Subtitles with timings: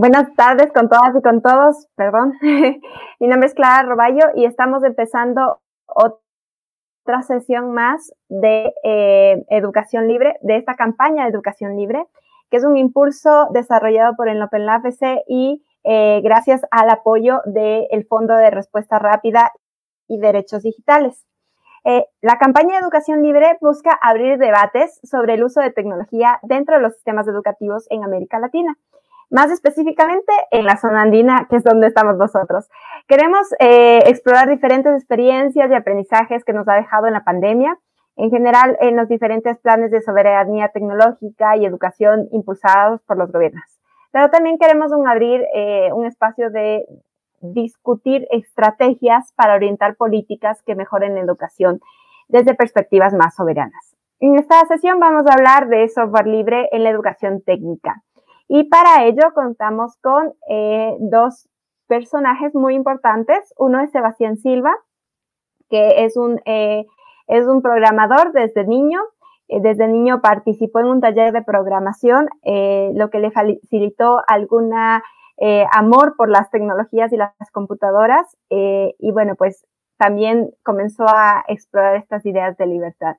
[0.00, 2.32] Buenas tardes con todas y con todos, perdón.
[3.20, 10.38] Mi nombre es Clara Roballo y estamos empezando otra sesión más de eh, educación libre,
[10.40, 12.02] de esta campaña de educación libre,
[12.50, 14.84] que es un impulso desarrollado por el Open Lab
[15.28, 19.52] y eh, gracias al apoyo del Fondo de Respuesta Rápida
[20.08, 21.26] y Derechos Digitales.
[21.84, 26.76] Eh, la campaña de educación libre busca abrir debates sobre el uso de tecnología dentro
[26.76, 28.78] de los sistemas educativos en América Latina
[29.30, 32.68] más específicamente en la zona andina, que es donde estamos nosotros.
[33.06, 37.78] Queremos eh, explorar diferentes experiencias y aprendizajes que nos ha dejado en la pandemia,
[38.16, 43.80] en general en los diferentes planes de soberanía tecnológica y educación impulsados por los gobiernos.
[44.12, 46.84] Pero también queremos abrir eh, un espacio de
[47.40, 51.80] discutir estrategias para orientar políticas que mejoren la educación
[52.28, 53.96] desde perspectivas más soberanas.
[54.18, 58.02] En esta sesión vamos a hablar de software libre en la educación técnica.
[58.52, 61.48] Y para ello contamos con eh, dos
[61.86, 63.54] personajes muy importantes.
[63.56, 64.74] Uno es Sebastián Silva,
[65.68, 66.84] que es un, eh,
[67.28, 68.98] es un programador desde niño.
[69.46, 75.04] Eh, desde niño participó en un taller de programación, lo que le facilitó alguna
[75.72, 78.36] amor por las tecnologías y las computadoras.
[78.48, 79.64] y bueno, pues
[79.96, 83.14] también comenzó a explorar estas ideas de libertad.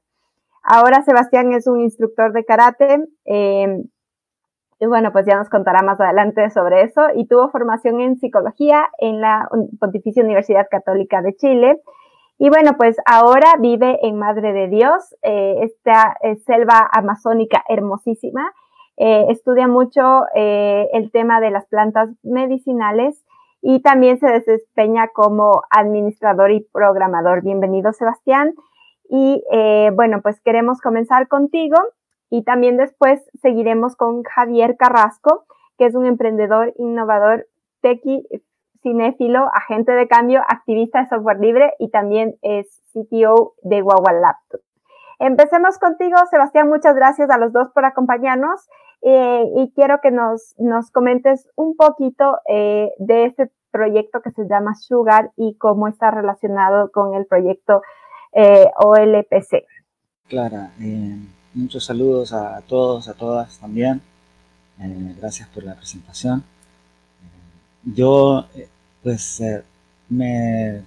[0.62, 3.06] Ahora Sebastián es un instructor de karate
[4.82, 7.04] y bueno, pues ya nos contará más adelante sobre eso.
[7.14, 9.48] Y tuvo formación en psicología en la
[9.80, 11.80] Pontificia Universidad Católica de Chile.
[12.40, 18.54] Y bueno, pues ahora vive en Madre de Dios, eh, esta eh, selva amazónica hermosísima.
[18.98, 23.24] Eh, estudia mucho el tema de las plantas medicinales
[23.62, 27.44] y también se desempeña como administrador y programador.
[27.44, 28.56] Bienvenido, Sebastián.
[29.08, 29.44] Y
[29.94, 31.78] bueno, pues queremos comenzar contigo
[32.32, 35.44] y también después seguiremos con Javier Carrasco,
[35.78, 37.46] que es un emprendedor, innovador,
[37.82, 38.26] tequi,
[38.82, 44.62] cinéfilo, agente de cambio, activista de software libre y también es CTO de Guagua Laptop.
[45.20, 46.70] Empecemos contigo, Sebastián.
[46.70, 48.68] Muchas gracias a los dos por acompañarnos
[49.02, 50.56] eh, y quiero que nos,
[50.92, 56.92] comentes un poquito eh, de este proyecto que se llama Sugar y cómo está relacionado
[56.92, 57.82] con el proyecto
[58.32, 59.66] eh, OLPC.
[60.30, 60.72] Clara,
[61.54, 64.02] Muchos saludos a todos, a todas también.
[64.80, 66.40] Eh, gracias por la presentación.
[66.40, 68.70] Eh, yo, eh,
[69.04, 69.44] pues,
[70.08, 70.82] me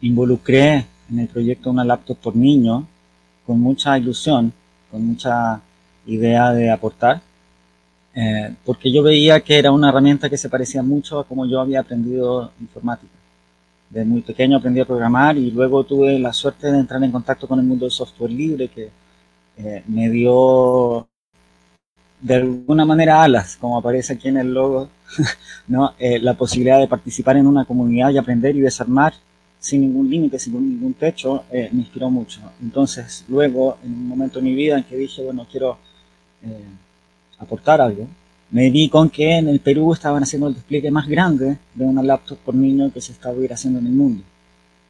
[0.00, 2.86] involucré en el proyecto Una Laptop por Niño
[3.44, 4.54] con mucha ilusión,
[4.90, 5.60] con mucha
[6.06, 7.20] idea de aportar,
[8.64, 11.80] porque yo veía que era una herramienta que se parecía mucho a como yo había
[11.80, 13.12] aprendido informática.
[13.90, 17.46] De muy pequeño aprendí a programar y luego tuve la suerte de entrar en contacto
[17.46, 18.90] con el mundo del software libre, que
[19.58, 21.08] eh, me dio
[22.20, 24.90] de alguna manera alas, como aparece aquí en el logo,
[25.68, 25.94] ¿no?
[25.98, 29.14] Eh, la posibilidad de participar en una comunidad y aprender y desarmar
[29.58, 32.40] sin ningún límite, sin ningún techo, eh, me inspiró mucho.
[32.60, 35.78] Entonces, luego, en un momento de mi vida en que dije, bueno, quiero
[37.38, 38.06] aportar algo,
[38.50, 42.02] me di con que en el Perú estaban haciendo el despliegue más grande de una
[42.02, 44.22] laptop por niño que se estaba haciendo en el mundo.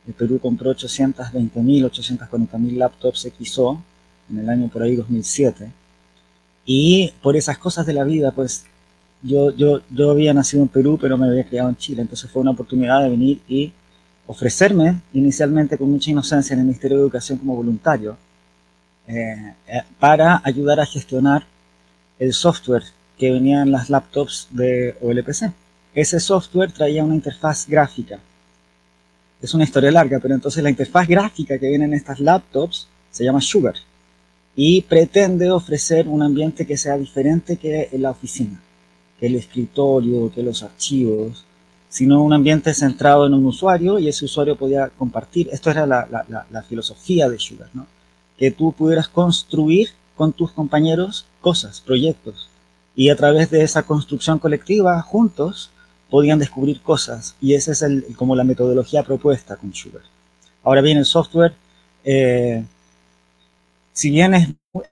[0.06, 3.80] El Perú compró 820.000, 840.000 laptops XO
[4.30, 5.70] en el año por ahí 2007.
[6.64, 8.64] Y por esas cosas de la vida, pues
[9.22, 12.42] yo, yo, yo había nacido en Perú, pero me había criado en Chile, entonces fue
[12.42, 13.72] una oportunidad de venir y
[14.26, 18.16] ofrecerme inicialmente con mucha inocencia en el Ministerio de Educación como voluntario
[19.06, 21.46] eh, eh, para ayudar a gestionar
[22.18, 22.82] el software
[23.16, 25.52] que venía en las laptops de OLPC.
[25.94, 28.18] Ese software traía una interfaz gráfica.
[29.40, 33.24] Es una historia larga, pero entonces la interfaz gráfica que viene en estas laptops se
[33.24, 33.74] llama Sugar
[34.56, 38.58] y pretende ofrecer un ambiente que sea diferente que la oficina,
[39.20, 41.44] que el escritorio, que los archivos,
[41.90, 45.50] sino un ambiente centrado en un usuario y ese usuario podía compartir.
[45.52, 47.86] Esto era la, filosofía de Sugar, ¿no?
[48.38, 52.48] que tú pudieras construir con tus compañeros cosas, proyectos,
[52.94, 55.70] y a través de esa construcción colectiva, juntos,
[56.08, 60.02] podían descubrir cosas, y esa es el, como la metodología propuesta con Sugar.
[60.62, 61.54] Ahora bien, el software
[62.04, 62.64] eh,
[63.96, 64.84] si bien es muy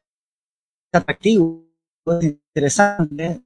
[0.90, 1.62] atractivo,
[2.06, 3.42] es interesante.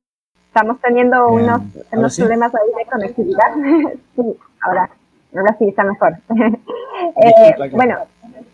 [0.47, 1.63] Estamos teniendo unos,
[1.93, 3.55] unos problemas ahí de conectividad.
[4.17, 4.89] sí, ahora,
[5.35, 6.15] ahora sí está mejor.
[6.31, 7.99] eh, bueno,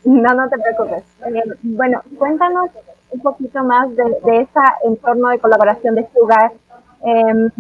[0.05, 1.05] no, no te preocupes.
[1.27, 2.71] Eh, bueno, cuéntanos
[3.11, 6.53] un poquito más de, de ese entorno de colaboración de Sugar.
[7.05, 7.51] Eh,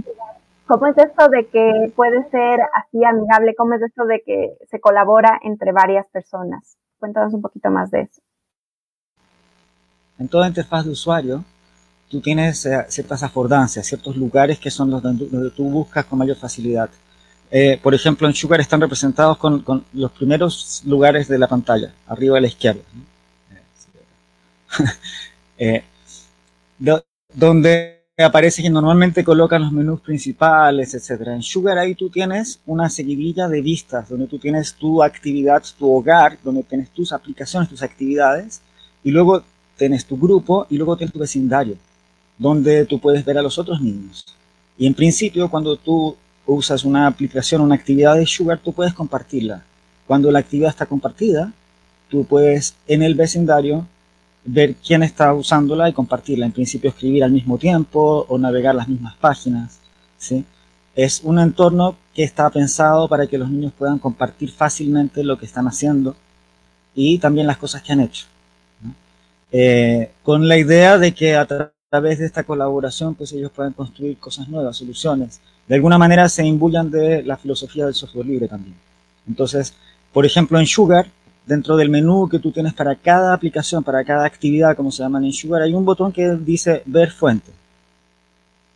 [0.67, 3.55] ¿Cómo es esto de que puede ser así amigable?
[3.55, 6.79] ¿Cómo es esto de que se colabora entre varias personas?
[6.99, 8.23] Cuéntanos un poquito más de eso
[10.19, 11.45] en toda interfaz de usuario,
[12.09, 16.37] tú tienes eh, ciertas afordancias, ciertos lugares que son los donde, tú buscas con mayor
[16.37, 16.89] facilidad.
[17.51, 22.39] Eh, por ejemplo, en Sugar están representados con, los primeros lugares de la pantalla, arriba
[22.39, 22.83] a la izquierda.
[25.57, 25.85] Eh,
[27.33, 31.29] donde aparece que normalmente colocan los menús principales, etc.
[31.29, 35.93] En Sugar ahí tú tienes una seguidilla de vistas, donde tú tienes tu actividad, tu
[35.93, 38.63] hogar, donde tienes tus aplicaciones, tus actividades,
[39.05, 39.45] y luego
[39.77, 41.77] tienes tu grupo y luego tienes tu vecindario,
[42.39, 44.25] donde tú puedes ver a los otros niños.
[44.77, 46.17] Y en principio, cuando tú
[46.47, 49.65] usas una aplicación, una actividad de Sugar, tú puedes compartirla.
[50.07, 51.53] Cuando la actividad está compartida,
[52.09, 53.87] tú puedes en el vecindario
[54.45, 56.47] ver quién está usándola y compartirla.
[56.47, 59.79] En principio, escribir al mismo tiempo o navegar las mismas páginas.
[60.19, 60.45] ¿sí?
[60.95, 65.47] Es un entorno que está pensado para que los niños puedan compartir fácilmente lo que
[65.47, 66.15] están haciendo
[66.95, 68.27] y también las cosas que han hecho.
[69.57, 74.19] Eh, con la idea de que a través de esta colaboración pues ellos puedan construir
[74.19, 75.41] cosas nuevas, soluciones.
[75.69, 78.75] De alguna manera se imbuyan de la filosofía del software libre también.
[79.29, 79.73] Entonces,
[80.13, 81.07] por ejemplo, en Sugar,
[81.47, 85.25] dentro del menú que tú tienes para cada aplicación, para cada actividad, como se llama
[85.25, 87.53] en Sugar, hay un botón que dice ver fuente.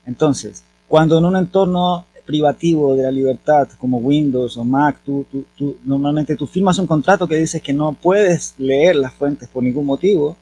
[0.06, 5.26] Entonces, cuando en un entorno privativo de la libertad como Windows o Mac, tú,
[5.56, 9.64] tú, normalmente tú firmas un contrato que dice que no puedes leer las fuentes por
[9.64, 10.36] ningún motivo,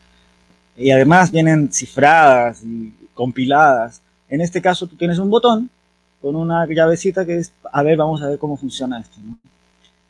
[0.77, 4.03] y además vienen cifradas y compiladas.
[4.29, 5.71] En este caso tú tienes un botón
[6.21, 9.17] con una llavecita que es, a ver, vamos a ver cómo funciona esto.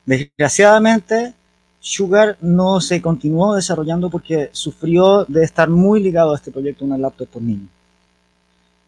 [0.04, 1.34] Desgraciadamente,
[1.80, 6.98] Sugar no se continuó desarrollando porque sufrió de estar muy ligado a este proyecto, una
[6.98, 7.68] laptop por niño.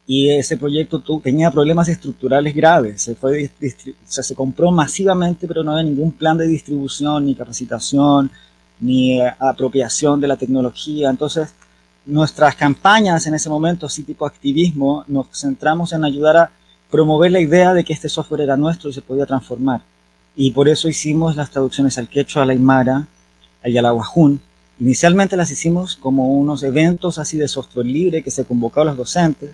[0.06, 3.02] Y ese proyecto tenía problemas estructurales graves.
[3.02, 3.50] Se, fue,
[4.04, 8.30] se compró masivamente, pero no había ningún plan de distribución, ni capacitación,
[8.80, 11.10] ni eh, apropiación de la tecnología.
[11.10, 11.54] Entonces,
[12.08, 16.50] nuestras campañas en ese momento, así tipo activismo, nos centramos en ayudar a
[16.90, 19.82] promover la idea de que este software era nuestro y se podía transformar.
[20.34, 23.06] Y por eso hicimos las traducciones al quechua, al aymara
[23.62, 24.40] al aguajún.
[24.80, 28.96] Inicialmente las hicimos como unos eventos así de software libre que se convocó a los
[28.96, 29.50] docentes,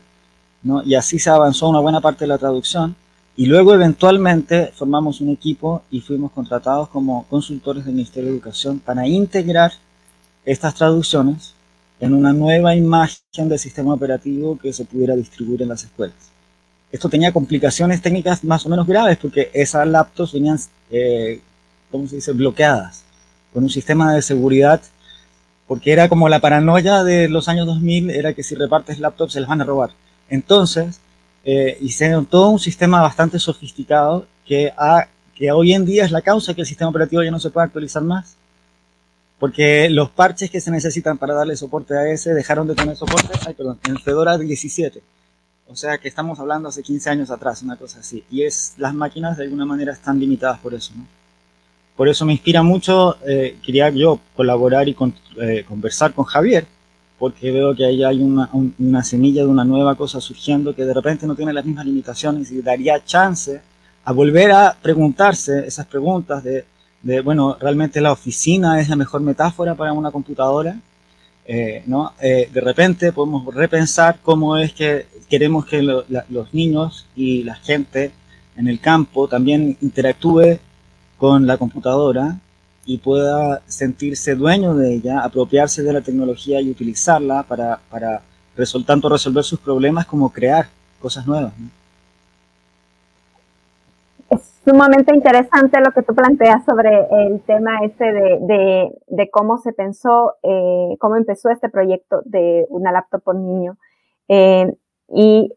[0.62, 0.84] ¿no?
[0.84, 2.94] y así se avanzó una buena parte de la traducción.
[3.36, 8.78] Y luego eventualmente formamos un equipo y fuimos contratados como consultores del Ministerio de Educación
[8.78, 9.72] para integrar
[10.44, 11.54] estas traducciones
[12.00, 16.16] en una nueva imagen del sistema operativo que se pudiera distribuir en las escuelas.
[16.90, 20.58] Esto tenía complicaciones técnicas más o menos graves porque esas laptops venían,
[20.90, 21.40] eh,
[21.90, 23.04] ¿cómo se dice?, bloqueadas
[23.52, 24.80] con un sistema de seguridad,
[25.66, 29.40] porque era como la paranoia de los años 2000, era que si repartes laptops se
[29.40, 29.90] las van a robar.
[30.28, 31.00] Entonces,
[31.44, 34.72] eh, hicieron todo un sistema bastante sofisticado que,
[35.34, 37.66] que hoy en día es la causa que el sistema operativo ya no se puede
[37.66, 38.36] actualizar más
[39.38, 43.28] porque los parches que se necesitan para darle soporte a ese dejaron de tener soporte,
[43.46, 45.02] ay, perdón, en Fedora 17.
[45.66, 48.22] O sea que estamos hablando hace 15 años atrás, una cosa así.
[48.30, 51.06] Y es, las máquinas de alguna manera están limitadas por eso, ¿no?
[51.96, 54.96] Por eso me inspira mucho, eh, quería yo colaborar y
[55.40, 56.66] eh, conversar con Javier,
[57.20, 60.92] porque veo que ahí hay una, una semilla de una nueva cosa surgiendo que de
[60.92, 63.60] repente no tiene las mismas limitaciones y daría chance
[64.04, 66.64] a volver a preguntarse esas preguntas de
[67.04, 70.80] de, bueno, realmente la oficina es la mejor metáfora para una computadora,
[71.46, 72.14] eh, ¿no?
[72.20, 78.10] Eh, de repente podemos repensar cómo es que queremos que los niños y la gente
[78.56, 80.58] en el campo también interactúe
[81.18, 82.38] con la computadora
[82.86, 88.22] y pueda sentirse dueño de ella, apropiarse de la tecnología y utilizarla para, para
[88.86, 90.68] tanto resolver sus problemas como crear
[91.00, 91.52] cosas nuevas.
[91.58, 91.83] ¿no?
[94.64, 100.34] Sumamente interesante lo que tú planteas sobre el tema este de, de, cómo se pensó,
[100.42, 103.76] eh, cómo empezó este proyecto de una laptop por niño.
[104.28, 104.74] Eh,
[105.08, 105.52] y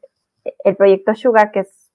[0.63, 1.91] el proyecto Sugar, que es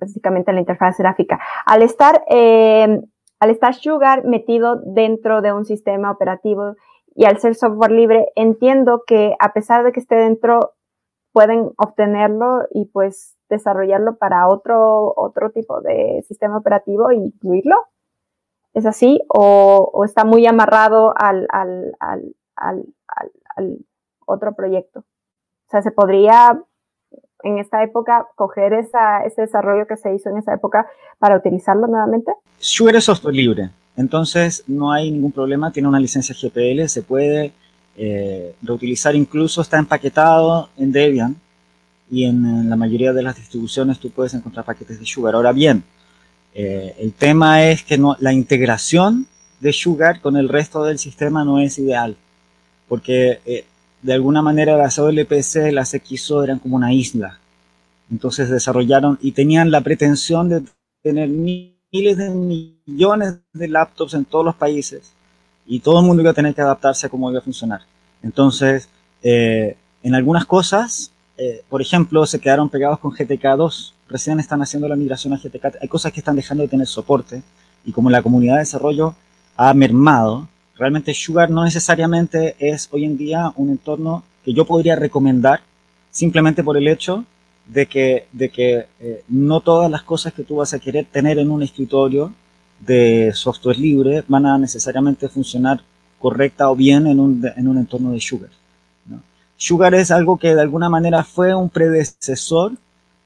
[0.00, 1.38] básicamente la interfaz gráfica.
[1.66, 3.00] Al estar, eh,
[3.38, 6.74] al estar Sugar metido dentro de un sistema operativo
[7.14, 10.72] y al ser software libre, entiendo que a pesar de que esté dentro,
[11.32, 17.76] pueden obtenerlo y pues desarrollarlo para otro, otro tipo de sistema operativo e incluirlo?
[18.74, 19.22] ¿Es así?
[19.28, 22.34] ¿O, está muy amarrado al, al,
[24.26, 25.00] otro proyecto?
[25.00, 26.62] O sea, ¿se podría
[27.42, 30.86] en esta época coger ese desarrollo que se hizo en esa época
[31.18, 32.32] para utilizarlo nuevamente?
[32.60, 37.52] Shure es software libre, entonces no hay ningún problema, tiene una licencia GPL, se puede
[37.96, 41.36] eh, reutilizar, incluso está empaquetado en Debian,
[42.10, 45.34] y en, la mayoría de las distribuciones tú puedes encontrar paquetes de Sugar.
[45.34, 45.84] Ahora bien,
[46.54, 49.26] eh, el tema es que no, la integración
[49.60, 52.16] de Sugar con el resto del sistema no es ideal,
[52.88, 53.64] porque eh,
[54.02, 57.38] de alguna manera las OLPC, las XO eran como una isla.
[58.10, 60.62] Entonces desarrollaron y tenían la pretensión de
[61.02, 65.12] tener miles de millones de laptops en todos los países
[65.66, 67.80] y todo el mundo iba a tener que adaptarse a cómo iba a funcionar.
[68.22, 68.88] Entonces,
[69.22, 73.92] eh, en algunas cosas, eh, por ejemplo, se quedaron pegados con GTK2.
[74.08, 75.78] Recién están haciendo la migración a GTK.
[75.82, 77.42] Hay cosas que están dejando de tener soporte
[77.84, 79.14] y como la comunidad de desarrollo
[79.56, 84.96] ha mermado, realmente Sugar no necesariamente es hoy en día un entorno que yo podría
[84.96, 85.60] recomendar
[86.10, 87.24] simplemente por el hecho
[87.66, 91.38] de que, de que eh, no todas las cosas que tú vas a querer tener
[91.38, 92.32] en un escritorio
[92.80, 95.80] de software libre van a necesariamente funcionar
[96.18, 98.50] correcta o bien en un, en un entorno de Sugar.
[99.56, 102.72] Sugar es algo que de alguna manera fue un predecesor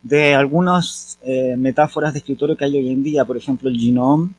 [0.02, 4.30] de algunas eh, metáforas de escritorio que hay hoy en día, por ejemplo el Genome,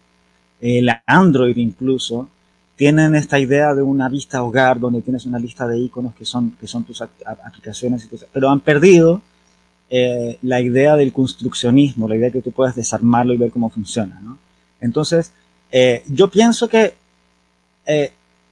[0.60, 2.30] el Android incluso,
[2.76, 6.52] tienen esta idea de una vista hogar donde tienes una lista de iconos que son,
[6.52, 9.22] que son tus aplicaciones, pero han perdido
[9.90, 13.70] eh, la idea del construccionismo, la idea de que tú puedas desarmarlo y ver cómo
[13.70, 14.20] funciona.
[14.80, 15.32] Entonces,
[15.72, 16.96] eh, yo pienso que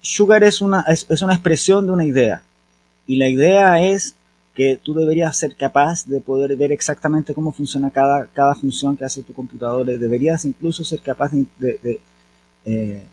[0.01, 2.43] Sugar es una, es una expresión de una idea.
[3.09, 4.15] Y la idea es
[4.53, 9.03] que tú deberías ser capaz de poder ver exactamente cómo funciona cada, cada función que
[9.03, 9.83] hace tu computador.
[9.83, 11.99] Deberías incluso ser capaz de,
[12.65, 13.03] eh,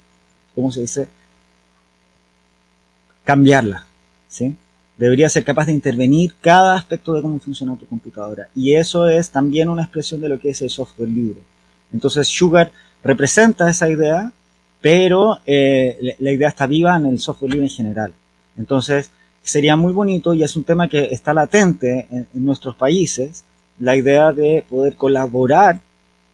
[0.55, 1.09] ¿cómo se dice?
[3.25, 3.87] Cambiarla,
[4.29, 4.55] ¿sí?
[4.99, 8.49] Deberías ser capaz de intervenir cada aspecto de cómo funciona tu computadora.
[8.55, 11.41] Y eso es también una expresión de lo que es el software libre.
[11.91, 12.71] Entonces, Sugar
[13.03, 14.31] representa esa idea,
[14.79, 18.13] pero eh, la idea está viva en el software libre en general.
[18.59, 19.11] Entonces,
[19.47, 23.45] sería muy bonito y es un tema que está latente en, nuestros países,
[23.79, 25.81] la idea de poder colaborar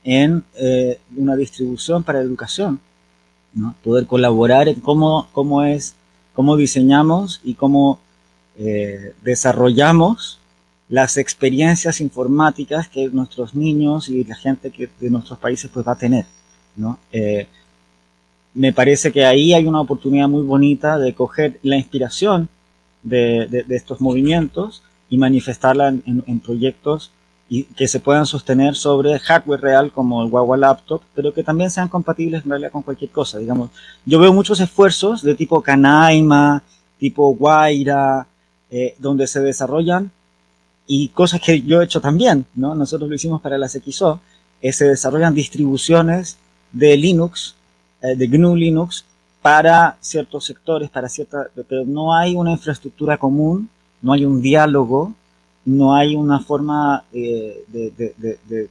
[0.02, 2.80] en eh, una distribución para educación,
[3.52, 3.74] ¿no?
[3.84, 5.94] poder colaborar en cómo, cómo es,
[6.32, 8.00] cómo diseñamos y cómo
[8.58, 10.38] eh, desarrollamos
[10.88, 15.92] las experiencias informáticas que nuestros niños y la gente que de nuestros países pues va
[15.92, 16.24] a tener,
[16.76, 16.98] ¿no?
[17.12, 17.46] Eh,
[18.54, 22.48] me parece que ahí hay una oportunidad muy bonita de coger la inspiración
[23.02, 27.10] de, estos movimientos y manifestarla en, proyectos
[27.48, 31.70] y que se puedan sostener sobre hardware real como el Guagua Laptop, pero que también
[31.70, 33.38] sean compatibles en realidad con cualquier cosa.
[33.38, 33.70] Digamos,
[34.06, 36.62] yo veo muchos esfuerzos de tipo Canaima,
[36.98, 38.26] tipo Guaira,
[38.70, 40.10] eh, donde se desarrollan
[40.86, 42.74] y cosas que yo he hecho también, ¿no?
[42.74, 44.20] Nosotros lo hicimos para las XO,
[44.62, 46.38] eh, se desarrollan distribuciones
[46.72, 47.54] de Linux,
[48.00, 49.04] eh, de GNU Linux,
[49.42, 53.68] para ciertos sectores, para cierta, pero no hay una infraestructura común,
[54.00, 55.12] no hay un diálogo,
[55.64, 58.68] no hay una forma eh, de,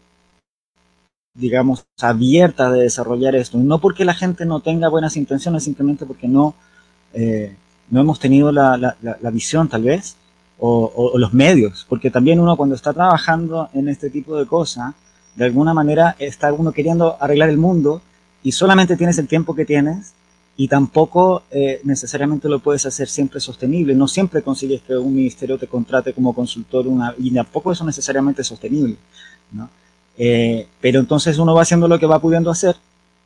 [1.33, 3.57] digamos, abierta de desarrollar esto.
[3.57, 6.55] No porque la gente no tenga buenas intenciones, simplemente porque no,
[7.13, 7.53] eh,
[7.89, 10.15] no hemos tenido la, la, visión tal vez,
[10.57, 14.93] o, o, los medios, porque también uno cuando está trabajando en este tipo de cosas,
[15.35, 18.01] de alguna manera está uno queriendo arreglar el mundo
[18.43, 20.13] y solamente tienes el tiempo que tienes
[20.57, 23.95] y tampoco eh, necesariamente lo puedes hacer siempre sostenible.
[23.95, 28.41] No siempre consigues que un ministerio te contrate como consultor una, y tampoco eso necesariamente
[28.41, 28.97] es sostenible.
[29.51, 29.69] ¿no?
[30.17, 32.75] Eh, pero entonces uno va haciendo lo que va pudiendo hacer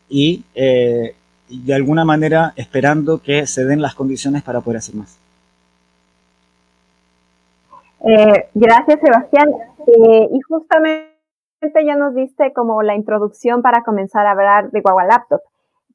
[0.08, 1.16] y eh,
[1.50, 5.18] de alguna manera esperando que se den las condiciones para poder hacer más.
[8.54, 9.50] gracias, Sebastián.
[10.32, 11.10] y justamente
[11.86, 15.42] ya nos diste como la introducción para comenzar a hablar de Guagua Laptop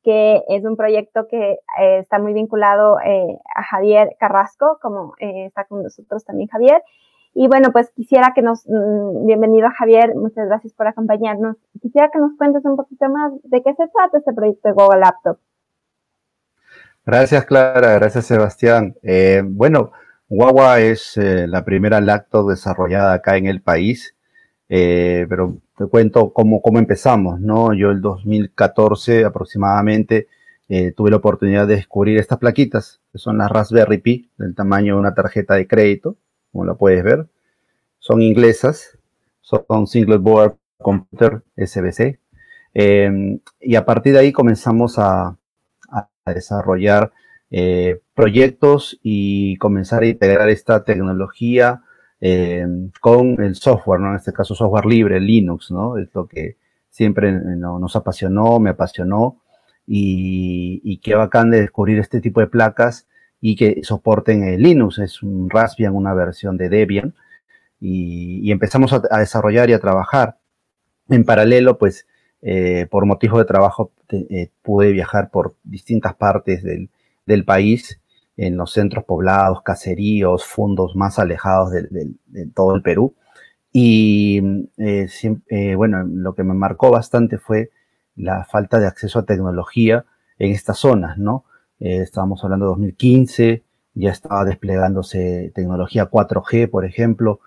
[0.02, 5.46] que es un proyecto que eh, está muy vinculado eh, a Javier Carrasco, como eh,
[5.46, 6.82] está con nosotros también Javier.
[7.34, 11.56] Y bueno, pues quisiera que nos, mm, bienvenido Javier, muchas gracias por acompañarnos.
[11.80, 15.00] Quisiera que nos cuentes un poquito más de qué se trata este proyecto de Google
[15.00, 15.38] Laptop.
[17.06, 18.94] Gracias Clara, gracias Sebastián.
[19.44, 19.92] bueno,
[20.28, 24.14] Guagua es la primera laptop desarrollada acá en el país,
[24.68, 27.72] pero te cuento cómo, cómo empezamos, ¿no?
[27.72, 30.28] Yo el 2014 aproximadamente
[30.68, 34.94] eh, tuve la oportunidad de descubrir estas plaquitas, que son las Raspberry Pi, del tamaño
[34.96, 36.18] de una tarjeta de crédito,
[36.52, 37.28] como la puedes ver.
[37.98, 38.98] Son inglesas,
[39.40, 42.18] son Single Board Computer SBC.
[42.74, 45.38] Em, y a partir de ahí comenzamos a,
[46.26, 47.10] desarrollar
[47.50, 51.82] eh, proyectos y comenzar a integrar esta tecnología
[52.20, 52.66] eh,
[53.00, 54.10] con el software, ¿no?
[54.10, 55.96] En este caso software libre, Linux, ¿no?
[55.96, 56.56] Es lo que
[56.90, 59.40] siempre eh, nos apasionó, me apasionó
[59.86, 63.06] y, y, qué bacán de descubrir este tipo de placas
[63.40, 67.14] y que soporten el Linux, es un Raspbian, una versión de Debian
[67.80, 70.38] y, empezamos a, desarrollar y a trabajar.
[71.08, 72.06] En paralelo, pues,
[72.42, 73.92] eh, por motivo de trabajo
[74.62, 76.90] pude viajar por distintas partes del,
[77.26, 78.00] del país
[78.36, 82.14] en los centros poblados, caseríos, fundos más alejados de,
[82.54, 83.14] todo el Perú.
[83.72, 84.40] Y
[84.78, 85.08] eh,
[85.48, 87.70] eh, bueno, lo que me marcó bastante fue
[88.16, 90.04] la falta de acceso a tecnología
[90.38, 91.44] en estas zonas, ¿no?
[91.78, 93.62] Eh, estábamos hablando de 2015,
[93.94, 97.40] ya estaba desplegándose tecnología 4G, por ejemplo,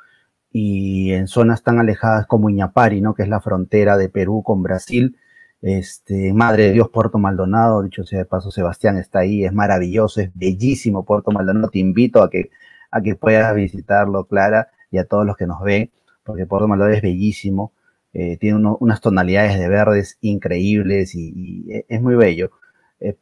[0.51, 3.15] y en zonas tan alejadas como Iñapari, ¿no?
[3.15, 5.17] Que es la frontera de Perú con Brasil,
[5.63, 10.19] este, Madre de Dios, Puerto Maldonado, dicho sea de paso, Sebastián está ahí, es maravilloso,
[10.19, 12.51] es bellísimo Puerto Maldonado, te invito a que,
[12.91, 15.89] a que puedas visitarlo, Clara, y a todos los que nos ven,
[16.23, 17.71] porque Puerto Maldonado es bellísimo,
[18.13, 22.51] eh, tiene unas tonalidades de verdes increíbles y, es muy bello.
[22.99, 23.15] Eh,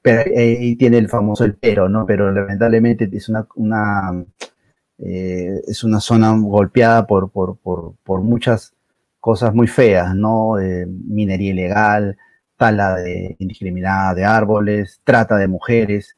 [0.00, 2.06] pero, eh, y tiene el famoso el pero, ¿no?
[2.06, 4.24] Pero lamentablemente es una, una
[4.98, 8.74] es una zona golpeada por, por, por, por muchas
[9.22, 10.56] cosas muy feas, ¿no?
[10.88, 12.18] minería ilegal,
[12.56, 16.16] tala de indiscriminada de árboles, trata de mujeres.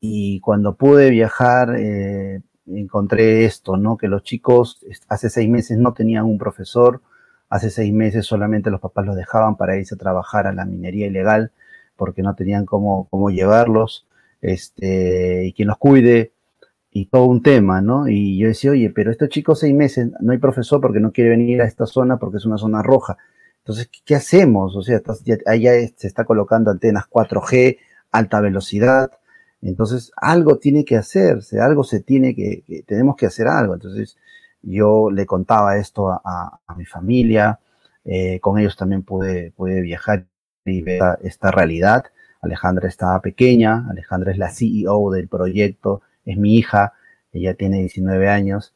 [0.00, 3.96] Y cuando pude viajar, eh, encontré esto, ¿no?
[3.96, 7.02] Que los chicos hace seis meses no tenían un profesor,
[7.48, 11.06] hace seis meses solamente los papás los dejaban para irse a trabajar a la minería
[11.06, 11.52] ilegal
[11.96, 14.08] porque no tenían cómo, cómo llevarlos,
[14.40, 16.33] este, y quien los cuide,
[16.96, 18.06] y todo un tema, ¿no?
[18.08, 21.30] Y yo decía, oye, pero estos chicos seis meses, no hay profesor porque no quiere
[21.30, 23.18] venir a esta zona porque es una zona roja.
[23.58, 24.76] Entonces, ¿qué, hacemos?
[24.76, 25.02] O sea,
[25.46, 27.78] allá se está colocando antenas 4G,
[28.12, 29.10] alta velocidad.
[29.60, 33.74] Entonces, algo tiene que hacerse, algo se tiene que, tenemos que hacer algo.
[33.74, 34.16] Entonces,
[34.62, 37.58] yo le contaba esto a, mi familia,
[38.04, 40.26] eh, con ellos también pude, pude viajar
[40.64, 42.04] y ver esta realidad.
[42.40, 46.92] Alejandra estaba pequeña, Alejandra es la CEO del proyecto es mi hija,
[47.32, 48.74] ella tiene 19 años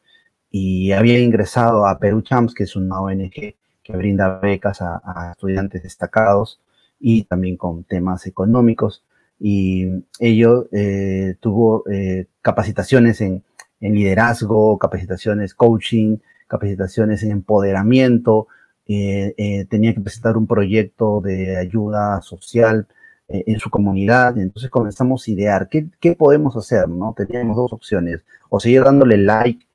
[0.51, 5.83] y había ingresado a Perú Champs, que es una ONG que brinda becas a, estudiantes
[5.83, 6.59] destacados
[6.99, 9.03] y también con temas económicos.
[9.39, 9.87] Y
[10.19, 13.43] ello eh, tuvo eh, capacitaciones en,
[13.81, 18.47] liderazgo, capacitaciones coaching, capacitaciones en empoderamiento,
[18.85, 22.87] eh, tenía que presentar un proyecto de ayuda social
[23.29, 24.37] eh, en su comunidad.
[24.37, 27.13] Entonces comenzamos a idear qué, qué podemos hacer, ¿no?
[27.15, 29.65] Teníamos dos opciones, o seguir dándole like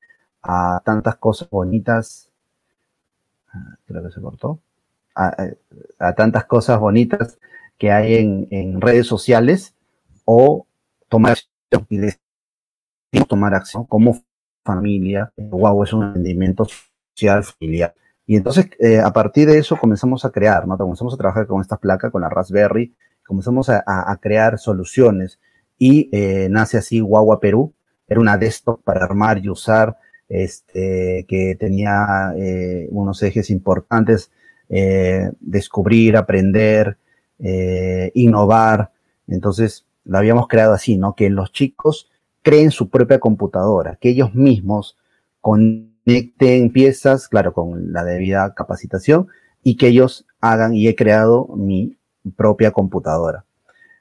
[0.42, 2.28] a tantas cosas bonitas,
[3.52, 4.58] ah, creo que se cortó,
[5.14, 7.38] a, tantas cosas bonitas
[7.78, 9.74] que hay en, en, redes sociales,
[10.24, 10.66] o
[11.08, 11.38] tomar
[11.70, 11.86] acción
[13.12, 14.20] y tomar acción como
[14.64, 15.32] familia.
[15.36, 16.66] Wow, es un emprendimiento
[17.14, 17.94] social, familiar.
[18.26, 20.76] Y entonces, eh, a partir de eso, comenzamos a crear, ¿no?
[20.76, 22.94] Comenzamos a trabajar con esta placa, con la Raspberry,
[23.26, 25.40] comenzamos a, crear soluciones
[25.78, 27.74] y eh, nace así Guagua Perú.
[28.06, 29.96] Era una desktop para armar y usar,
[30.28, 34.30] este, que tenía eh, unos ejes importantes,
[34.68, 36.98] eh, descubrir, aprender,
[38.14, 38.92] innovar.
[39.26, 41.14] Entonces, lo habíamos creado así, ¿no?
[41.14, 42.10] Que los chicos
[42.42, 44.96] creen su propia computadora, que ellos mismos
[45.40, 49.28] conecten piezas, claro, con la debida capacitación,
[49.62, 51.96] y que ellos hagan, y he creado mi
[52.36, 53.44] propia computadora.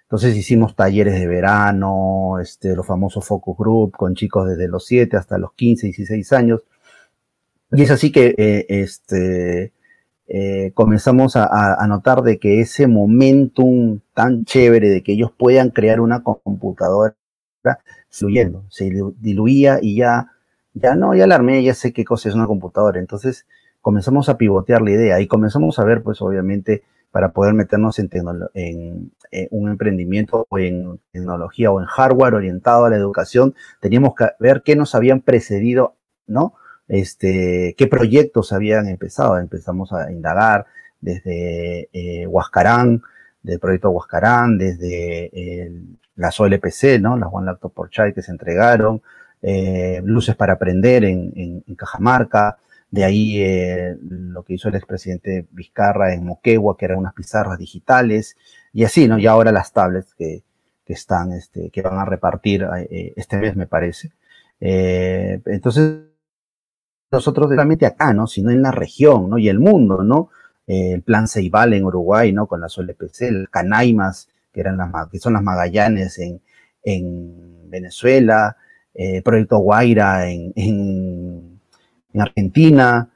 [0.03, 5.17] Entonces hicimos talleres de verano, este, los famosos focus group con chicos desde los 7
[5.17, 6.62] hasta los 15, 16 años.
[7.71, 9.73] Y es así que eh, este,
[10.27, 15.99] eh, comenzamos a, notar de que ese momentum tan chévere de que ellos puedan crear
[15.99, 17.15] una computadora
[18.09, 20.31] fluyendo, se diluía y ya,
[20.73, 22.99] ya no, ya la armé, ya sé qué cosa es una computadora.
[22.99, 23.47] Entonces
[23.81, 26.83] comenzamos a pivotear la idea y comenzamos a ver, pues obviamente,
[27.13, 28.10] para poder meternos en,
[28.56, 29.12] en,
[29.52, 34.63] un emprendimiento o en tecnología o en hardware orientado a la educación, teníamos que ver
[34.65, 35.95] qué nos habían precedido,
[36.26, 36.56] ¿no?
[36.88, 39.38] Este, qué proyectos habían empezado.
[39.38, 40.65] Empezamos a indagar
[41.02, 43.04] desde eh, Huascarán,
[43.43, 45.71] del proyecto Huascarán, desde
[46.15, 47.15] las OLPC, ¿no?
[47.15, 49.04] Las One Laptop por Child que se entregaron,
[49.43, 52.58] eh, Luces para Aprender en, en Cajamarca,
[52.93, 57.58] de ahí eh, lo que hizo el expresidente Vizcarra en Moquegua, que eran unas pizarras
[57.58, 58.38] digitales,
[58.71, 59.17] y así, ¿no?
[59.17, 60.43] Y ahora las tablets que,
[60.86, 64.12] que están, este, que van a repartir eh, este mes, me parece.
[64.60, 66.01] Eh, entonces,
[67.12, 68.27] nosotros realmente acá, ¿no?
[68.27, 69.39] Sino en la región, ¿no?
[69.39, 70.29] Y el mundo, ¿no?
[70.67, 72.45] el plan Ceibal en Uruguay, ¿no?
[72.45, 76.41] Con las OLPC, el Canaimas, que, eran las, que son las Magallanes en,
[76.84, 78.56] en Venezuela,
[78.93, 81.03] el Proyecto Guaira en, en
[82.13, 83.10] en Argentina,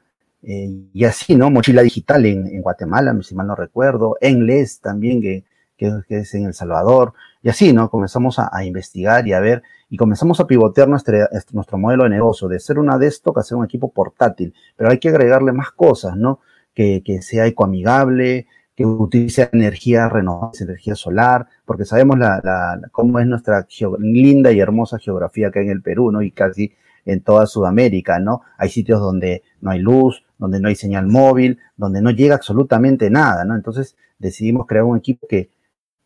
[0.43, 1.49] eh, y así, ¿no?
[1.49, 5.43] Mochila digital en, Guatemala, si mal no recuerdo, Enles también, que,
[5.77, 7.89] que, es en El Salvador, y así, ¿no?
[7.89, 11.17] Comenzamos a, investigar y a ver, y comenzamos a pivotear nuestro,
[11.53, 14.99] nuestro modelo de negocio, de ser una desktop a ser un equipo portátil, pero hay
[14.99, 16.39] que agregarle más cosas, ¿no?
[16.73, 23.25] Que, que sea ecoamigable, que utilice energía renovable, energía solar, porque sabemos la, cómo es
[23.25, 23.65] nuestra
[23.97, 26.21] linda y hermosa geografía acá en el Perú, ¿no?
[26.21, 26.73] Y casi
[27.07, 28.41] en toda Sudamérica, ¿no?
[28.57, 33.09] Hay sitios donde no hay luz, donde no hay señal móvil, donde no llega absolutamente
[33.09, 33.55] nada, ¿no?
[33.55, 35.49] Entonces decidimos crear un equipo que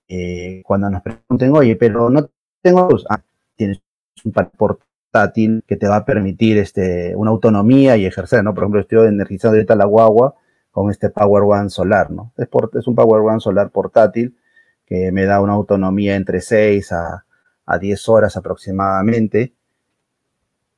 [0.07, 2.29] eh, cuando nos pregunten, oye, pero no
[2.61, 3.21] tengo luz, ah,
[3.55, 3.81] tienes
[4.23, 8.53] un portátil que te va a permitir este, una autonomía y ejercer, ¿no?
[8.53, 10.35] Por ejemplo, estoy energizando ahorita la guagua
[10.69, 12.31] con este Power One solar, ¿no?
[12.37, 14.37] Es, un Power One solar portátil
[14.85, 17.25] que me da una autonomía entre 6 a,
[17.65, 19.55] a 10 horas aproximadamente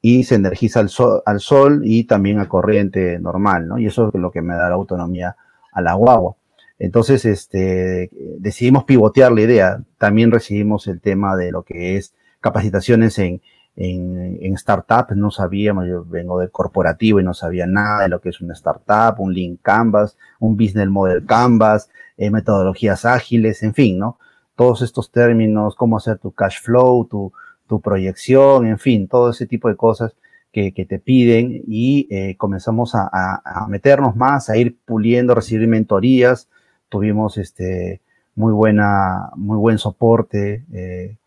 [0.06, 3.80] y se energiza al sol, al sol, y también a corriente normal, ¿no?
[3.80, 5.38] Y eso es lo que me da la autonomía
[5.72, 6.36] a la guagua.
[6.78, 9.82] Entonces, este, decidimos pivotear la idea.
[9.98, 13.42] También recibimos el tema de lo que es capacitaciones en,
[13.78, 18.20] en, en startups, no sabíamos, yo vengo del corporativo y no sabía nada de lo
[18.20, 23.74] que es una startup, un Lean Canvas, un Business Model Canvas, eh, metodologías ágiles, en
[23.74, 24.20] fin, ¿no?
[24.58, 27.32] Todos estos términos, cómo hacer tu cash flow, tu,
[27.68, 30.14] tu proyección, en fin, todo ese tipo de cosas
[30.52, 36.48] que, te piden y eh, comenzamos a, meternos más, a ir puliendo, recibir mentorías,
[36.90, 38.02] tuvimos este
[38.36, 41.18] muy buena, muy buen soporte, eh,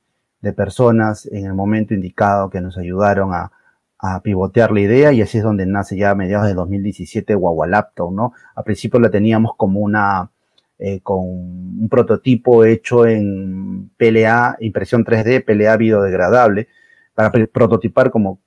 [0.40, 3.51] de personas en el momento indicado que nos ayudaron a,
[3.99, 7.66] a, pivotear la idea y así es donde nace ya a mediados de 2017 Guagua
[7.66, 8.33] Laptop, ¿no?
[8.55, 10.31] A principio la teníamos como una,
[10.79, 16.69] eh, con un prototipo hecho en PLA, impresión 3D, PLA biodegradable,
[17.15, 18.41] para prototipar como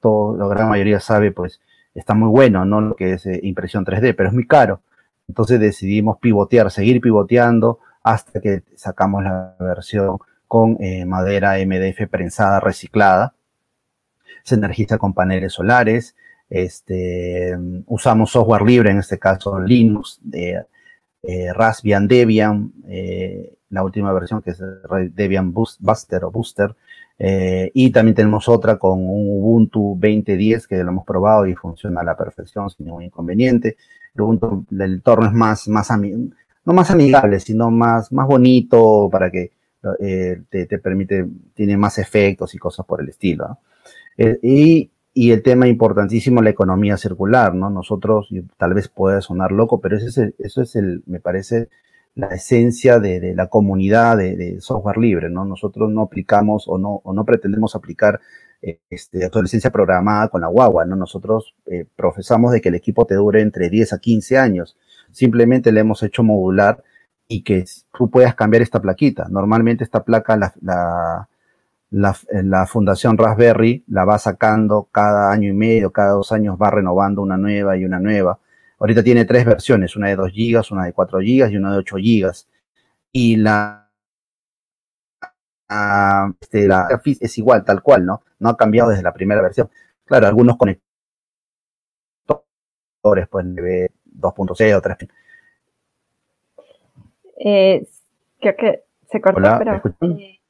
[0.00, 1.60] todo, la gran mayoría sabe, pues
[1.94, 2.80] está muy bueno, ¿no?
[2.80, 4.82] Lo que es eh, impresión 3D, pero es muy caro.
[5.28, 12.60] Entonces decidimos pivotear, seguir pivoteando hasta que sacamos la versión con eh, madera MDF prensada
[12.60, 13.34] reciclada.
[14.42, 16.16] Se energiza con paneles solares.
[16.50, 17.56] Este,
[17.86, 20.66] usamos software libre, en este caso Linux, de
[21.22, 24.62] eh, Raspbian Debian, eh, la última versión que es
[25.14, 26.74] Debian Buster o Booster.
[27.18, 32.00] Eh, y también tenemos otra con un Ubuntu 2010 que lo hemos probado y funciona
[32.00, 33.76] a la perfección sin ningún inconveniente.
[34.14, 35.88] El Ubuntu, el entorno es más, más
[36.64, 39.52] no más amigable, sino más, más bonito para que
[40.00, 43.58] eh, te, te, permite, tiene más efectos y cosas por el estilo.
[44.42, 47.70] y, y, el tema importantísimo, la economía circular, ¿no?
[47.70, 51.68] Nosotros, tal vez pueda sonar loco, pero eso es el, eso es el me parece,
[52.14, 55.44] la esencia de, de la comunidad de, de, software libre, ¿no?
[55.44, 58.20] Nosotros no aplicamos o no, o no pretendemos aplicar
[58.64, 60.94] eh, este, obsolescencia programada con la guagua, ¿no?
[60.94, 64.76] Nosotros eh, profesamos de que el equipo te dure entre 10 a 15 años.
[65.10, 66.82] Simplemente le hemos hecho modular
[67.26, 67.64] y que
[67.96, 69.26] tú puedas cambiar esta plaquita.
[69.28, 71.28] Normalmente esta placa, la, la,
[71.92, 76.70] la, la, Fundación Raspberry la va sacando cada año y medio, cada dos años va
[76.70, 78.38] renovando una nueva y una nueva.
[78.78, 81.78] Ahorita tiene tres versiones, una de 2 GB, una de 4 GB y una de
[81.78, 82.32] 8 GB.
[83.12, 83.90] Y la,
[86.40, 88.22] este, la es igual, tal cual, ¿no?
[88.40, 89.70] No ha cambiado desde la primera versión.
[90.04, 90.80] Claro, algunos conectores
[93.28, 94.96] pueden ver 2.0 o 3.
[97.44, 97.86] Eh,
[98.40, 99.82] creo que se cortó, Hola, pero...
[100.00, 100.41] Eh,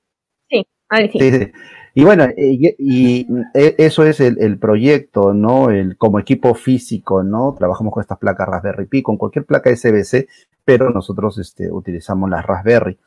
[1.12, 1.52] sí.
[1.94, 5.70] Y bueno, y, y, eso es el, proyecto, ¿no?
[5.70, 7.54] El, como equipo físico, ¿no?
[7.58, 10.26] Trabajamos con estas placas Raspberry Pi, con cualquier placa SBC,
[10.64, 12.98] pero nosotros este, utilizamos las Raspberry.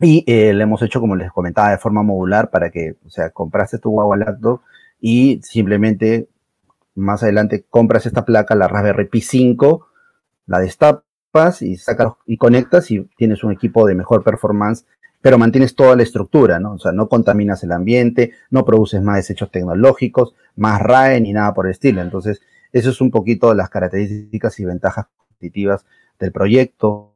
[0.00, 3.30] Y eh, le hemos hecho, como les comentaba, de forma modular para que, o sea,
[3.30, 4.60] compraste tu Huawei laptop
[5.00, 6.28] y simplemente
[6.96, 9.86] más adelante compras esta placa, la Raspberry Pi 5,
[10.46, 14.84] la destapas y sacas y conectas y tienes un equipo de mejor performance
[15.24, 16.74] pero mantienes toda la estructura, ¿no?
[16.74, 21.54] O sea, no contaminas el ambiente, no produces más desechos tecnológicos, más RAE ni nada
[21.54, 22.02] por el estilo.
[22.02, 25.86] Entonces, eso es un poquito las características y ventajas competitivas
[26.18, 27.14] del proyecto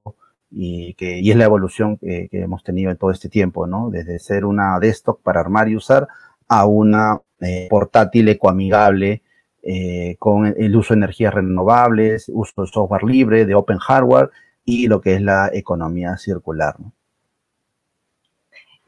[0.50, 3.90] y que y es la evolución que, hemos tenido en todo este tiempo, ¿no?
[3.90, 6.08] Desde ser una desktop para armar y usar
[6.48, 9.22] a una eh, portátil ecoamigable
[9.62, 14.30] eh, con el uso de energías renovables, uso de software libre, de open hardware
[14.64, 16.94] y lo que es la economía circular, ¿no?